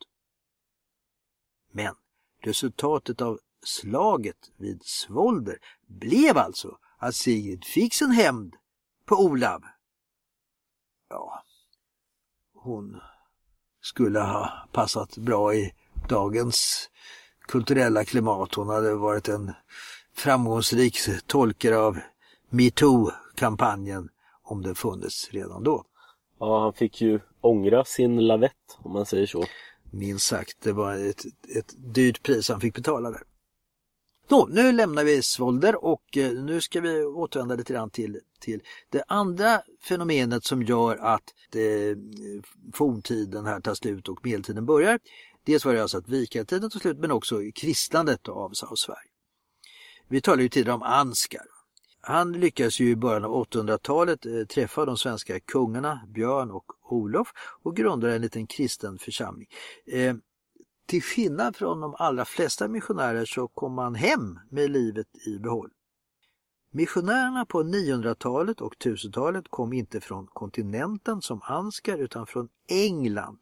Men 1.73 1.95
resultatet 2.41 3.21
av 3.21 3.39
slaget 3.65 4.51
vid 4.57 4.83
Svolder 4.85 5.59
blev 5.87 6.39
alltså 6.39 6.79
att 6.99 7.15
Sigrid 7.15 7.65
fick 7.65 7.95
sin 7.95 8.11
hämnd 8.11 8.57
på 9.05 9.17
Olav. 9.17 9.63
Ja, 11.09 11.43
hon 12.63 12.97
skulle 13.81 14.21
ha 14.21 14.69
passat 14.73 15.17
bra 15.17 15.55
i 15.55 15.73
dagens 16.09 16.91
kulturella 17.41 18.05
klimat. 18.05 18.55
Hon 18.55 18.69
hade 18.69 18.95
varit 18.95 19.29
en 19.29 19.53
framgångsrik 20.17 20.99
tolkare 21.27 21.79
av 21.79 21.99
metoo-kampanjen 22.51 24.09
om 24.43 24.63
det 24.63 24.75
funnits 24.75 25.29
redan 25.31 25.63
då. 25.63 25.85
Ja, 26.39 26.61
han 26.61 26.73
fick 26.73 27.01
ju 27.01 27.21
ångra 27.41 27.85
sin 27.85 28.27
lavett 28.27 28.79
om 28.79 28.93
man 28.93 29.07
säger 29.07 29.27
så. 29.27 29.45
Minst 29.91 30.27
sagt, 30.27 30.61
det 30.63 30.73
var 30.73 30.95
ett, 30.95 31.25
ett 31.57 31.75
dyrt 31.95 32.23
pris 32.23 32.49
han 32.49 32.61
fick 32.61 32.75
betala 32.75 33.11
där. 33.11 33.23
Då, 34.29 34.49
nu 34.51 34.73
lämnar 34.73 35.05
vi 35.05 35.23
Svolder 35.23 35.85
och 35.85 36.17
eh, 36.17 36.33
nu 36.33 36.61
ska 36.61 36.81
vi 36.81 37.05
återvända 37.05 37.55
lite 37.55 37.73
grann 37.73 37.91
till, 37.91 38.21
till 38.41 38.63
det 38.91 39.05
andra 39.09 39.63
fenomenet 39.83 40.45
som 40.45 40.63
gör 40.63 40.97
att 40.97 41.35
det, 41.51 41.97
forntiden 42.75 43.47
här 43.47 43.61
tar 43.61 43.75
slut 43.75 44.09
och 44.09 44.27
medeltiden 44.27 44.67
börjar. 44.67 45.01
Dels 45.45 45.65
var 45.65 45.75
det 45.75 45.83
alltså 45.83 45.99
att 45.99 46.09
vikingatiden 46.09 46.71
tar 46.71 46.81
slut 46.81 46.99
men 46.99 47.11
också 47.11 47.41
kristnandet 47.55 48.29
av, 48.29 48.53
av 48.71 48.77
Sverige. 48.77 49.11
Vi 50.09 50.21
talade 50.21 50.43
ju 50.43 50.49
tidigare 50.49 50.75
om 50.75 50.83
Anskar. 50.83 51.43
Han 52.01 52.33
lyckades 52.33 52.81
ju 52.81 52.91
i 52.91 52.97
början 52.97 53.25
av 53.25 53.47
800-talet 53.47 54.27
eh, 54.27 54.45
träffa 54.45 54.85
de 54.85 54.97
svenska 54.97 55.41
kungarna 55.41 56.01
Björn 56.09 56.51
och 56.51 56.65
Olof 56.83 57.29
och 57.63 57.77
grundade 57.77 58.15
en 58.15 58.23
liten 58.23 58.47
kristen 58.47 58.99
församling. 58.99 59.49
Till 60.87 61.03
skillnad 61.03 61.57
från 61.57 61.81
de 61.81 61.95
allra 61.99 62.25
flesta 62.25 62.69
missionärer 62.69 63.25
så 63.25 63.49
kom 63.49 63.79
han 63.79 63.95
hem 63.95 64.39
med 64.51 64.71
livet 64.71 65.27
i 65.27 65.39
behåll. 65.39 65.71
Missionärerna 66.71 67.47
på 67.47 67.63
900-talet 67.63 68.61
och 68.61 68.75
1000-talet 68.75 69.45
kom 69.51 69.73
inte 69.73 70.01
från 70.01 70.27
kontinenten 70.27 71.23
som 71.23 71.41
Anskar 71.43 71.99
utan 71.99 72.27
från 72.27 72.49
England. 72.69 73.39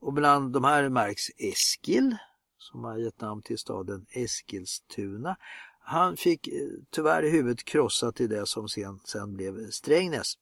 Och 0.00 0.12
bland 0.12 0.52
de 0.52 0.64
här 0.64 0.88
märks 0.88 1.30
Eskil 1.38 2.16
som 2.58 2.84
har 2.84 2.96
gett 2.96 3.20
namn 3.20 3.42
till 3.42 3.58
staden 3.58 4.06
Eskilstuna. 4.10 5.36
Han 5.80 6.16
fick 6.16 6.48
eh, 6.48 6.68
tyvärr 6.90 7.22
huvudet 7.22 7.64
krossat 7.64 8.20
i 8.20 8.26
det 8.26 8.46
som 8.46 8.68
sen, 8.68 9.00
sen 9.04 9.36
blev 9.36 9.70
Strängnäs. 9.70 10.34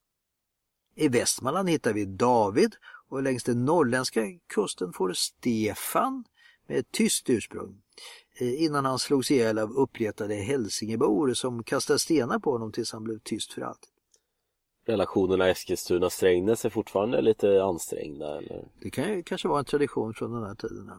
I 0.95 1.09
Västmanland 1.09 1.71
hittar 1.71 1.93
vi 1.93 2.05
David 2.05 2.77
och 3.09 3.23
längs 3.23 3.45
den 3.45 3.65
norrländska 3.65 4.21
kusten 4.47 4.93
får 4.93 5.13
Stefan 5.13 6.25
med 6.67 6.79
ett 6.79 6.93
tyst 6.93 7.31
ursprung 7.31 7.83
eh, 8.41 8.63
innan 8.63 8.85
han 8.85 8.99
slogs 8.99 9.31
ihjäl 9.31 9.59
av 9.59 9.71
uppletade 9.71 10.35
hälsingebor 10.35 11.35
som 11.35 11.65
kastade 11.65 11.99
stenar 11.99 12.39
på 12.39 12.53
honom 12.53 12.73
tills 12.73 12.93
han 12.93 13.05
blev 13.05 13.19
tyst 13.19 13.53
för 13.53 13.63
alltid. 13.63 13.91
Relationerna 14.87 15.49
Eskilstuna-Strängnäs 15.49 16.67
är 16.67 16.71
fortfarande 16.71 17.21
lite 17.21 17.63
ansträngda 17.63 18.39
eller? 18.39 18.69
Det 18.81 18.91
kan 18.91 19.09
ju 19.09 19.23
kanske 19.23 19.49
vara 19.49 19.59
en 19.59 19.65
tradition 19.65 20.15
från 20.15 20.33
den 20.33 20.43
här 20.43 20.55
tiden. 20.55 20.91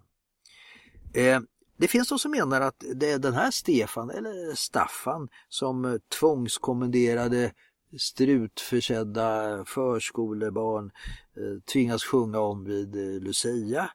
Eh, 1.14 1.40
det 1.78 1.88
finns 1.88 2.10
de 2.10 2.20
som 2.20 2.32
menar 2.32 2.62
att 2.62 2.84
det 2.96 3.12
är 3.12 3.20
den 3.20 3.34
här 3.34 3.52
Stefan 3.52 4.10
eller 4.10 4.56
Staffan 4.56 5.30
som 5.50 6.00
tvångskommenderade 6.20 7.52
strutförsedda 7.98 9.66
förskolebarn 9.66 10.92
eh, 11.36 11.62
tvingas 11.74 12.04
sjunga 12.04 12.40
om 12.40 12.64
vid 12.64 12.96
eh, 12.96 13.22
Lucia 13.22 13.92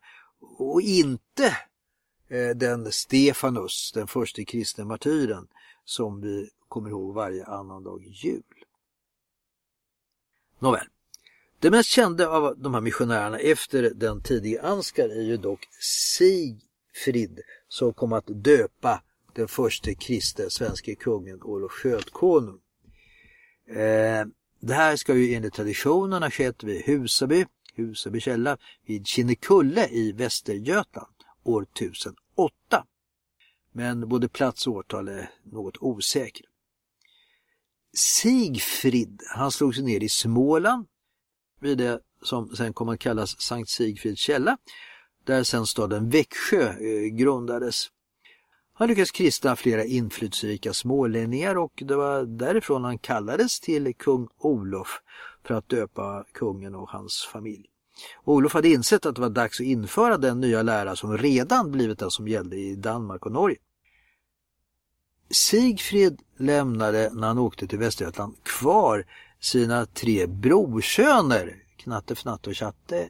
och 0.59 0.81
inte 0.83 1.57
eh, 2.29 2.51
den 2.57 2.93
Stefanus, 2.93 3.93
den 3.95 4.07
första 4.07 4.45
kristna 4.45 4.85
martyren 4.85 5.49
som 5.85 6.21
vi 6.21 6.51
kommer 6.69 6.91
ihåg 6.91 7.15
varje 7.15 7.45
annan 7.45 7.85
dag 7.85 8.05
jul. 8.07 8.43
Nåväl, 10.59 10.87
det 11.59 11.71
mest 11.71 11.89
kända 11.89 12.29
av 12.29 12.59
de 12.59 12.75
här 12.75 12.81
missionärerna 12.81 13.39
efter 13.39 13.91
den 13.95 14.23
tidiga 14.23 14.63
Anskar 14.63 15.09
är 15.09 15.23
ju 15.23 15.37
dock 15.37 15.69
Sigfrid 15.81 17.41
som 17.69 17.93
kom 17.93 18.13
att 18.13 18.25
döpa 18.27 19.03
den 19.33 19.49
första 19.49 19.95
kristne 19.95 20.51
svenska 20.51 20.95
kungen 20.95 21.43
Olof 21.43 21.73
Skötkonung. 21.73 22.61
Eh, 23.69 24.27
det 24.61 24.75
här 24.75 24.97
ska 24.97 25.15
ju 25.15 25.35
enligt 25.35 25.55
traditionen 25.55 26.23
ha 26.23 26.31
skett 26.31 26.65
vid 26.65 26.85
Husaby, 26.85 27.47
Husaby 27.75 28.21
källa, 28.21 28.59
vid 28.87 29.07
Kinnekulle 29.07 29.89
i 29.89 30.13
Västergötland 30.13 31.15
år 31.45 31.63
1008. 31.63 32.85
Men 33.73 34.09
både 34.09 34.29
plats 34.29 34.67
och 34.67 34.73
årtal 34.73 35.09
är 35.09 35.31
något 35.45 35.77
osäkra. 35.81 36.47
Sigfrid, 37.97 39.23
han 39.27 39.53
slog 39.53 39.75
sig 39.75 39.85
ner 39.85 40.03
i 40.03 40.09
Småland 40.09 40.87
vid 41.61 41.79
det 41.79 42.01
som 42.23 42.57
sen 42.57 42.73
kom 42.73 42.89
att 42.89 42.99
kallas 42.99 43.41
Sankt 43.41 43.71
Sigfrids 43.71 44.21
källa, 44.21 44.59
där 45.25 45.43
sen 45.45 45.67
staden 45.67 46.11
Växjö 46.11 46.69
eh, 46.69 47.07
grundades. 47.07 47.87
Han 48.77 48.89
lyckades 48.89 49.11
kristna 49.11 49.57
flera 49.57 49.85
inflytelserika 49.85 50.73
smålänningar 50.73 51.57
och 51.57 51.83
det 51.87 51.97
var 51.97 52.23
därifrån 52.23 52.85
han 52.85 52.99
kallades 52.99 53.61
till 53.61 53.95
kung 53.95 54.29
Olof 54.39 55.01
för 55.47 55.55
att 55.55 55.69
döpa 55.69 56.25
kungen 56.33 56.75
och 56.75 56.91
hans 56.91 57.29
familj. 57.33 57.65
Olof 58.25 58.55
hade 58.55 58.69
insett 58.69 59.07
att 59.07 59.15
det 59.15 59.21
var 59.21 59.29
dags 59.29 59.61
att 59.61 59.67
införa 59.67 60.19
den 60.19 60.41
nya 60.41 60.63
lära 60.63 60.97
som 60.97 61.19
redan 61.19 61.71
blivit 61.71 61.99
den 61.99 62.11
som 62.11 62.29
gällde 62.29 62.57
i 62.57 62.77
Danmark 62.77 63.27
och 63.27 63.33
Norge. 63.33 63.57
Sigfrid 65.31 66.21
lämnade 66.39 67.11
när 67.13 67.29
han 67.29 67.39
åkte 67.39 67.67
till 67.67 67.79
Västergötland 67.79 68.35
kvar 68.43 69.07
sina 69.41 69.87
tre 69.87 70.27
brorsöner. 70.27 71.63
Knatte, 71.77 72.15
Fnatte 72.15 72.51
och 72.51 72.57
Tjatte 72.57 73.09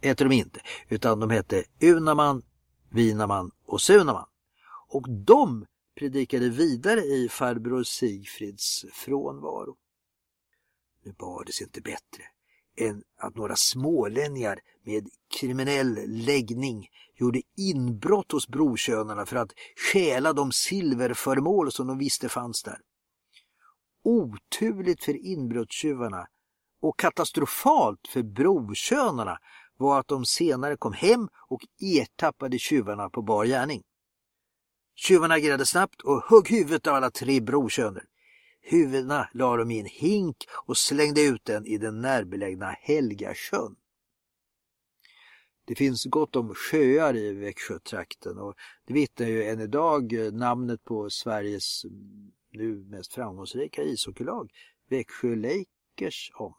heter 0.00 0.24
de 0.24 0.34
inte, 0.34 0.60
utan 0.88 1.20
de 1.20 1.30
hette 1.30 1.64
Unaman, 1.82 2.42
Vinaman 2.90 3.50
och 3.66 3.80
Sunaman 3.80 4.26
och 4.88 5.10
de 5.10 5.66
predikade 5.98 6.48
vidare 6.48 7.00
i 7.00 7.28
farbror 7.28 7.82
Sigfrids 7.82 8.84
frånvaro. 8.92 9.76
Nu 11.04 11.12
bar 11.12 11.44
det 11.44 11.52
sig 11.52 11.64
inte 11.64 11.80
bättre 11.80 12.22
än 12.76 13.02
att 13.18 13.36
några 13.36 13.56
smålänningar 13.56 14.58
med 14.82 15.08
kriminell 15.40 15.98
läggning 16.06 16.88
gjorde 17.14 17.42
inbrott 17.56 18.32
hos 18.32 18.48
brokönarna 18.48 19.26
för 19.26 19.36
att 19.36 19.52
stjäla 19.92 20.32
de 20.32 20.52
silverföremål 20.52 21.72
som 21.72 21.86
de 21.86 21.98
visste 21.98 22.28
fanns 22.28 22.62
där. 22.62 22.78
Oturligt 24.04 25.04
för 25.04 25.26
inbrottstjuvarna 25.26 26.26
och 26.80 26.98
katastrofalt 26.98 28.08
för 28.08 28.22
brokönarna 28.22 29.38
var 29.76 30.00
att 30.00 30.08
de 30.08 30.24
senare 30.24 30.76
kom 30.76 30.92
hem 30.92 31.28
och 31.48 31.60
ertappade 31.80 32.58
tjuvarna 32.58 33.10
på 33.10 33.22
bar 33.22 33.44
gärning. 33.44 33.82
Tjuvarna 34.94 35.34
agerade 35.34 35.66
snabbt 35.66 36.02
och 36.02 36.24
högg 36.30 36.48
huvudet 36.50 36.86
av 36.86 36.94
alla 36.94 37.10
tre 37.10 37.40
brorsöner. 37.40 38.04
Huvudena 38.60 39.28
la 39.32 39.56
de 39.56 39.70
i 39.70 39.80
en 39.80 39.86
hink 39.86 40.36
och 40.66 40.76
slängde 40.76 41.22
ut 41.22 41.44
den 41.44 41.66
i 41.66 41.78
den 41.78 42.00
närbelägna 42.00 42.70
Helgasjön. 42.70 43.76
Det 45.66 45.74
finns 45.74 46.04
gott 46.04 46.36
om 46.36 46.54
sjöar 46.54 47.16
i 47.16 47.32
Växjötrakten 47.32 48.38
och 48.38 48.54
det 48.86 48.94
vittnar 48.94 49.26
ju 49.26 49.44
än 49.44 49.60
idag 49.60 50.12
namnet 50.32 50.84
på 50.84 51.10
Sveriges 51.10 51.84
mm, 51.84 52.32
nu 52.52 52.84
mest 52.90 53.14
framgångsrika 53.14 53.82
ishockeylag, 53.82 54.50
Växjö 54.88 55.36
Lakers, 55.36 56.32
om. 56.34 56.54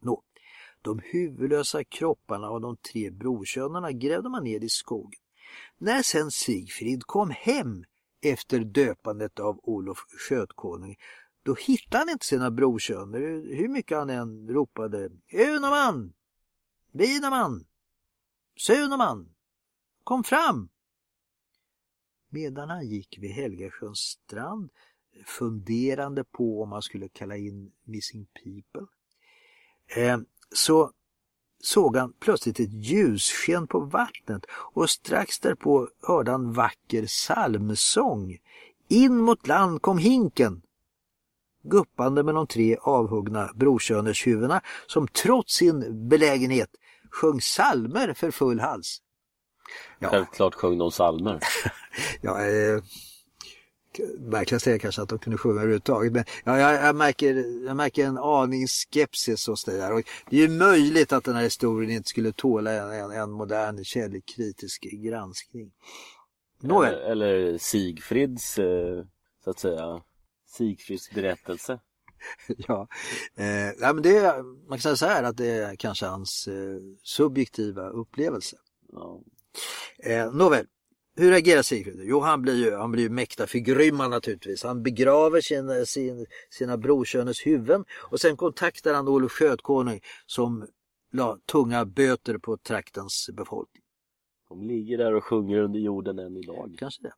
Nå, 0.00 0.22
de 0.82 1.00
huvudlösa 1.04 1.84
kropparna 1.84 2.48
av 2.48 2.60
de 2.60 2.76
tre 2.76 3.10
brorsönerna 3.10 3.92
grävde 3.92 4.28
man 4.28 4.44
ner 4.44 4.64
i 4.64 4.68
skogen. 4.68 5.20
När 5.78 6.02
sen 6.02 6.30
Sigfrid 6.30 7.04
kom 7.04 7.30
hem 7.30 7.84
efter 8.20 8.58
döpandet 8.58 9.40
av 9.40 9.60
Olof 9.62 9.98
Skötkonung, 10.28 10.96
då 11.42 11.54
hittade 11.54 11.98
han 11.98 12.08
inte 12.08 12.26
sina 12.26 12.50
brorsöner 12.50 13.20
hur 13.56 13.68
mycket 13.68 13.98
han 13.98 14.10
än 14.10 14.48
ropade 14.48 15.10
Unaman! 15.32 16.12
Vinoman! 16.92 17.66
Sunaman! 18.56 19.34
Kom 20.04 20.24
fram! 20.24 20.68
Medan 22.28 22.70
han 22.70 22.86
gick 22.86 23.18
vid 23.18 23.30
Helgasjöns 23.30 23.98
strand 23.98 24.70
funderande 25.24 26.24
på 26.24 26.62
om 26.62 26.72
han 26.72 26.82
skulle 26.82 27.08
kalla 27.08 27.36
in 27.36 27.72
Missing 27.84 28.26
People 28.26 28.86
eh, 29.96 30.18
så 30.50 30.92
såg 31.62 31.96
han 31.96 32.12
plötsligt 32.20 32.60
ett 32.60 32.72
ljussken 32.72 33.66
på 33.66 33.80
vattnet 33.80 34.46
och 34.50 34.90
strax 34.90 35.40
därpå 35.40 35.88
hörde 36.02 36.30
han 36.30 36.52
vacker 36.52 37.06
psalmsång. 37.06 38.38
In 38.88 39.16
mot 39.16 39.46
land 39.46 39.82
kom 39.82 39.98
hinken. 39.98 40.62
guppande 41.62 42.22
med 42.22 42.34
de 42.34 42.46
tre 42.46 42.76
avhuggna 42.80 43.50
brorkönershuvudena 43.54 44.60
som 44.86 45.08
trots 45.08 45.54
sin 45.54 46.08
belägenhet 46.08 46.70
sjöng 47.10 47.40
salmer 47.40 48.14
för 48.14 48.30
full 48.30 48.60
hals. 48.60 49.02
Ja. 49.98 50.08
Självklart 50.08 50.54
sjöng 50.54 50.78
de 50.78 50.90
salmer. 50.90 51.40
ja, 52.20 52.40
eh, 52.40 52.82
märkligast 54.18 54.66
är 54.66 54.78
kanske 54.78 55.02
att 55.02 55.08
de 55.08 55.18
kunde 55.18 55.38
sjunga 55.38 55.60
överhuvudtaget. 55.60 56.12
Men 56.12 56.24
ja, 56.44 56.58
jag, 56.58 56.84
jag, 56.84 56.96
märker, 56.96 57.64
jag 57.66 57.76
märker 57.76 58.06
en 58.06 58.18
aning 58.18 58.66
skepsis 58.66 59.46
hos 59.46 59.64
dig 59.64 59.78
där. 59.78 59.92
Och 59.92 60.02
det 60.30 60.36
är 60.36 60.40
ju 60.40 60.48
möjligt 60.48 61.12
att 61.12 61.24
den 61.24 61.34
här 61.34 61.42
historien 61.42 61.90
inte 61.90 62.08
skulle 62.08 62.32
tåla 62.32 62.72
en, 62.72 62.92
en, 62.92 63.10
en 63.10 63.30
modern 63.30 63.84
källkritisk 63.84 64.82
granskning. 64.82 65.72
Eller, 66.64 67.10
eller 67.10 67.58
Sigfrids, 67.58 68.58
eh, 68.58 69.04
så 69.44 69.50
att 69.50 69.58
säga, 69.58 70.02
Sigfrids 70.46 71.10
berättelse. 71.10 71.80
ja, 72.56 72.88
eh, 73.36 73.70
ja 73.80 73.92
men 73.92 74.02
det, 74.02 74.42
man 74.68 74.78
kan 74.78 74.80
säga 74.80 74.96
så 74.96 75.06
här 75.06 75.22
att 75.22 75.36
det 75.36 75.50
är 75.50 75.76
kanske 75.76 76.06
hans 76.06 76.48
eh, 76.48 76.78
subjektiva 77.02 77.88
upplevelse. 77.88 78.56
Ja. 78.92 79.20
Eh, 80.02 80.32
nåväl, 80.32 80.66
hur 81.18 81.30
reagerar 81.30 81.62
Sigfrid? 81.62 82.00
Jo, 82.02 82.20
han 82.20 82.42
blir 82.42 82.54
ju, 82.54 82.76
han 82.76 82.92
blir 82.92 83.02
ju 83.02 83.10
mäkta 83.10 83.46
förgrymmad 83.46 84.10
naturligtvis. 84.10 84.62
Han 84.62 84.82
begraver 84.82 85.40
sin, 85.40 85.86
sin, 85.86 86.26
sina 86.50 86.76
brorköners 86.76 87.46
huvuden 87.46 87.84
och 87.92 88.20
sen 88.20 88.36
kontaktar 88.36 88.94
han 88.94 89.08
Olof 89.08 89.32
Skötkonung 89.32 90.00
som 90.26 90.66
la 91.12 91.38
tunga 91.52 91.84
böter 91.84 92.38
på 92.38 92.56
traktens 92.56 93.30
befolkning. 93.32 93.82
De 94.48 94.62
ligger 94.62 94.98
där 94.98 95.14
och 95.14 95.24
sjunger 95.24 95.58
under 95.58 95.80
jorden 95.80 96.18
än 96.18 96.36
idag. 96.36 96.76
Kanske 96.78 97.02
det. 97.02 97.12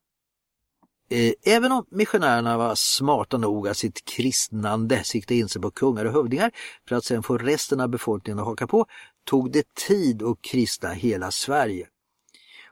Eh, 1.11 1.33
även 1.55 1.71
om 1.71 1.85
missionärerna 1.89 2.57
var 2.57 2.75
smarta 2.75 3.37
nog 3.37 3.67
att 3.67 3.77
sitt 3.77 4.05
kristnande 4.05 5.03
sikta 5.03 5.33
in 5.33 5.49
sig 5.49 5.61
på 5.61 5.71
kungar 5.71 6.05
och 6.05 6.13
hövdingar 6.13 6.51
för 6.87 6.95
att 6.95 7.05
sedan 7.05 7.23
få 7.23 7.37
resten 7.37 7.79
av 7.79 7.89
befolkningen 7.89 8.39
att 8.39 8.45
haka 8.45 8.67
på, 8.67 8.85
tog 9.23 9.51
det 9.51 9.75
tid 9.75 10.23
att 10.23 10.41
kristna 10.41 10.89
hela 10.89 11.31
Sverige. 11.31 11.87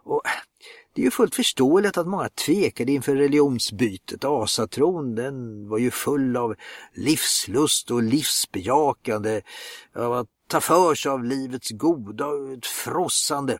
Och 0.04 0.22
det 0.94 1.02
är 1.02 1.06
ju 1.06 1.12
fullt 1.12 1.36
förståeligt 1.36 1.98
att 1.98 2.08
många 2.08 2.30
tvekade 2.30 2.92
inför 2.92 3.16
religionsbytet. 3.16 4.26
Asatron 4.26 5.16
den 5.16 5.68
var 5.70 5.78
ju 5.78 5.92
full 5.92 6.38
av 6.38 6.56
livslust 6.94 7.92
och 7.92 8.04
livsbejakande, 8.04 9.42
av 9.96 10.14
att 10.14 10.28
ta 10.48 10.62
för 10.62 10.96
sig 10.96 11.12
av 11.12 11.24
livets 11.24 11.72
goda 11.72 12.28
och 12.28 12.52
ett 12.52 12.66
frossande. 12.66 13.58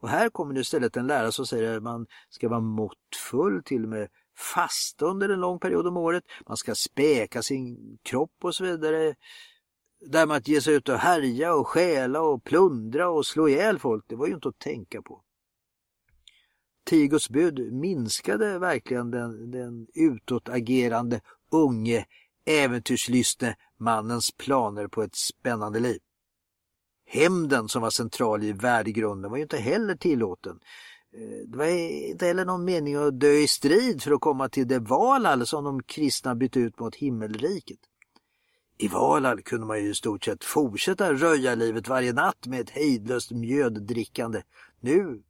Och 0.00 0.08
här 0.08 0.28
kommer 0.28 0.54
det 0.54 0.60
istället 0.60 0.96
en 0.96 1.06
lärare 1.06 1.32
som 1.32 1.46
säger 1.46 1.76
att 1.76 1.82
man 1.82 2.06
ska 2.30 2.48
vara 2.48 2.60
måttfull, 2.60 3.62
till 3.64 3.82
och 3.82 3.88
med 3.88 4.08
fasta 4.54 5.06
under 5.06 5.28
en 5.28 5.40
lång 5.40 5.58
period 5.58 5.86
om 5.86 5.96
året. 5.96 6.24
Man 6.48 6.56
ska 6.56 6.74
späka 6.74 7.42
sin 7.42 7.98
kropp 8.02 8.34
och 8.42 8.54
så 8.54 8.64
vidare. 8.64 9.14
Där 10.06 10.26
med 10.26 10.36
att 10.36 10.48
ge 10.48 10.60
sig 10.60 10.74
ut 10.74 10.88
och 10.88 10.98
härja 10.98 11.54
och 11.54 11.68
stjäla 11.68 12.20
och 12.20 12.44
plundra 12.44 13.08
och 13.08 13.26
slå 13.26 13.48
ihjäl 13.48 13.78
folk, 13.78 14.04
det 14.08 14.16
var 14.16 14.26
ju 14.26 14.34
inte 14.34 14.48
att 14.48 14.58
tänka 14.58 15.02
på. 15.02 15.23
Tio 16.84 17.06
Guds 17.06 17.30
bud 17.30 17.72
minskade 17.72 18.58
verkligen 18.58 19.10
den, 19.10 19.50
den 19.50 19.86
utåtagerande 19.94 21.20
unge 21.50 22.06
äventyrslystne 22.46 23.56
mannens 23.78 24.32
planer 24.32 24.88
på 24.88 25.02
ett 25.02 25.14
spännande 25.14 25.80
liv. 25.80 25.98
Hämnden 27.06 27.68
som 27.68 27.82
var 27.82 27.90
central 27.90 28.42
i 28.42 28.52
värdegrunden 28.52 29.30
var 29.30 29.36
ju 29.38 29.42
inte 29.42 29.56
heller 29.56 29.96
tillåten. 29.96 30.60
Eh, 31.16 31.48
det 31.48 31.58
var 31.58 31.66
inte 32.10 32.26
heller 32.26 32.44
någon 32.44 32.64
mening 32.64 32.94
att 32.94 33.20
dö 33.20 33.32
i 33.32 33.48
strid 33.48 34.02
för 34.02 34.12
att 34.12 34.20
komma 34.20 34.48
till 34.48 34.68
det 34.68 34.78
Valhall 34.78 35.46
som 35.46 35.64
de 35.64 35.82
kristna 35.82 36.34
bytt 36.34 36.56
ut 36.56 36.78
mot 36.78 36.94
himmelriket. 36.94 37.78
I 38.78 38.88
Valhall 38.88 39.42
kunde 39.42 39.66
man 39.66 39.84
ju 39.84 39.90
i 39.90 39.94
stort 39.94 40.24
sett 40.24 40.44
fortsätta 40.44 41.14
röja 41.14 41.54
livet 41.54 41.88
varje 41.88 42.12
natt 42.12 42.46
med 42.46 42.60
ett 42.60 42.70
hejdlöst 42.70 43.30
mjöddrickande. 43.30 44.42
Nu 44.80 45.22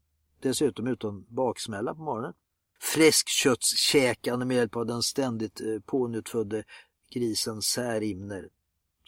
dessutom 0.49 0.87
utan 0.87 1.25
baksmälla 1.29 1.95
på 1.95 2.03
morgonen. 2.03 2.33
Fläskköttskäkande 2.81 4.47
med 4.47 4.57
hjälp 4.57 4.77
av 4.77 4.87
den 4.87 5.03
ständigt 5.03 5.61
eh, 5.61 5.81
pånyttfödde 5.87 6.65
grisen 7.11 7.63
Särimner 7.63 8.49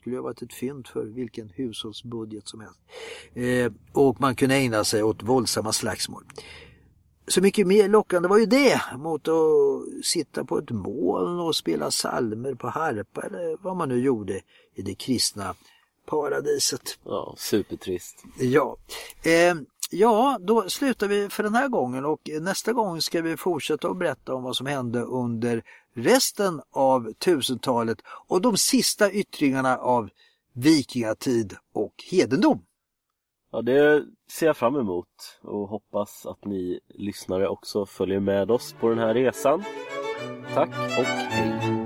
skulle 0.01 0.16
ha 0.16 0.22
varit 0.22 0.43
ett 0.43 0.55
fynd 0.55 0.87
för 0.87 1.05
vilken 1.05 1.49
hushållsbudget 1.49 2.49
som 2.49 2.61
helst. 2.61 2.80
Eh, 3.34 3.72
och 3.93 4.20
man 4.20 4.37
kunde 4.37 4.55
ägna 4.55 4.84
sig 4.84 5.03
åt 5.03 5.22
våldsamma 5.22 5.72
slagsmål. 5.72 6.24
Så 7.28 7.41
mycket 7.41 7.66
mer 7.66 7.89
lockande 7.89 8.28
var 8.28 8.39
ju 8.39 8.47
det 8.47 8.80
mot 8.97 9.28
att 9.28 10.05
sitta 10.05 10.45
på 10.45 10.59
ett 10.59 10.70
moln 10.70 11.41
och 11.41 11.57
spela 11.57 11.91
salmer 11.91 12.55
på 12.55 12.68
harpa 12.68 13.22
eller 13.22 13.57
vad 13.62 13.76
man 13.76 13.89
nu 13.89 14.01
gjorde 14.01 14.41
i 14.74 14.82
det 14.82 14.95
kristna 14.95 15.55
paradiset. 16.07 16.99
Ja, 17.05 17.34
supertrist. 17.39 18.24
Ja. 18.39 18.76
Eh, 19.22 19.55
Ja, 19.91 20.39
då 20.41 20.68
slutar 20.68 21.09
vi 21.09 21.28
för 21.28 21.43
den 21.43 21.55
här 21.55 21.68
gången 21.68 22.05
och 22.05 22.20
nästa 22.41 22.72
gång 22.72 23.01
ska 23.01 23.22
vi 23.22 23.37
fortsätta 23.37 23.89
att 23.89 23.99
berätta 23.99 24.34
om 24.34 24.43
vad 24.43 24.57
som 24.57 24.66
hände 24.66 25.01
under 25.01 25.62
resten 25.95 26.61
av 26.70 27.09
1000-talet 27.09 27.99
och 28.26 28.41
de 28.41 28.57
sista 28.57 29.12
yttringarna 29.12 29.76
av 29.76 30.11
vikingatid 30.53 31.57
och 31.74 31.95
hedendom. 32.11 32.62
Ja, 33.53 33.62
det 33.62 34.05
ser 34.30 34.47
jag 34.47 34.57
fram 34.57 34.76
emot 34.76 35.39
och 35.43 35.68
hoppas 35.68 36.26
att 36.26 36.45
ni 36.45 36.80
lyssnare 36.89 37.49
också 37.49 37.87
följer 37.87 38.20
med 38.20 38.51
oss 38.51 38.74
på 38.80 38.89
den 38.89 38.99
här 38.99 39.14
resan. 39.14 39.64
Tack 40.55 40.68
och 40.68 41.05
hej! 41.05 41.86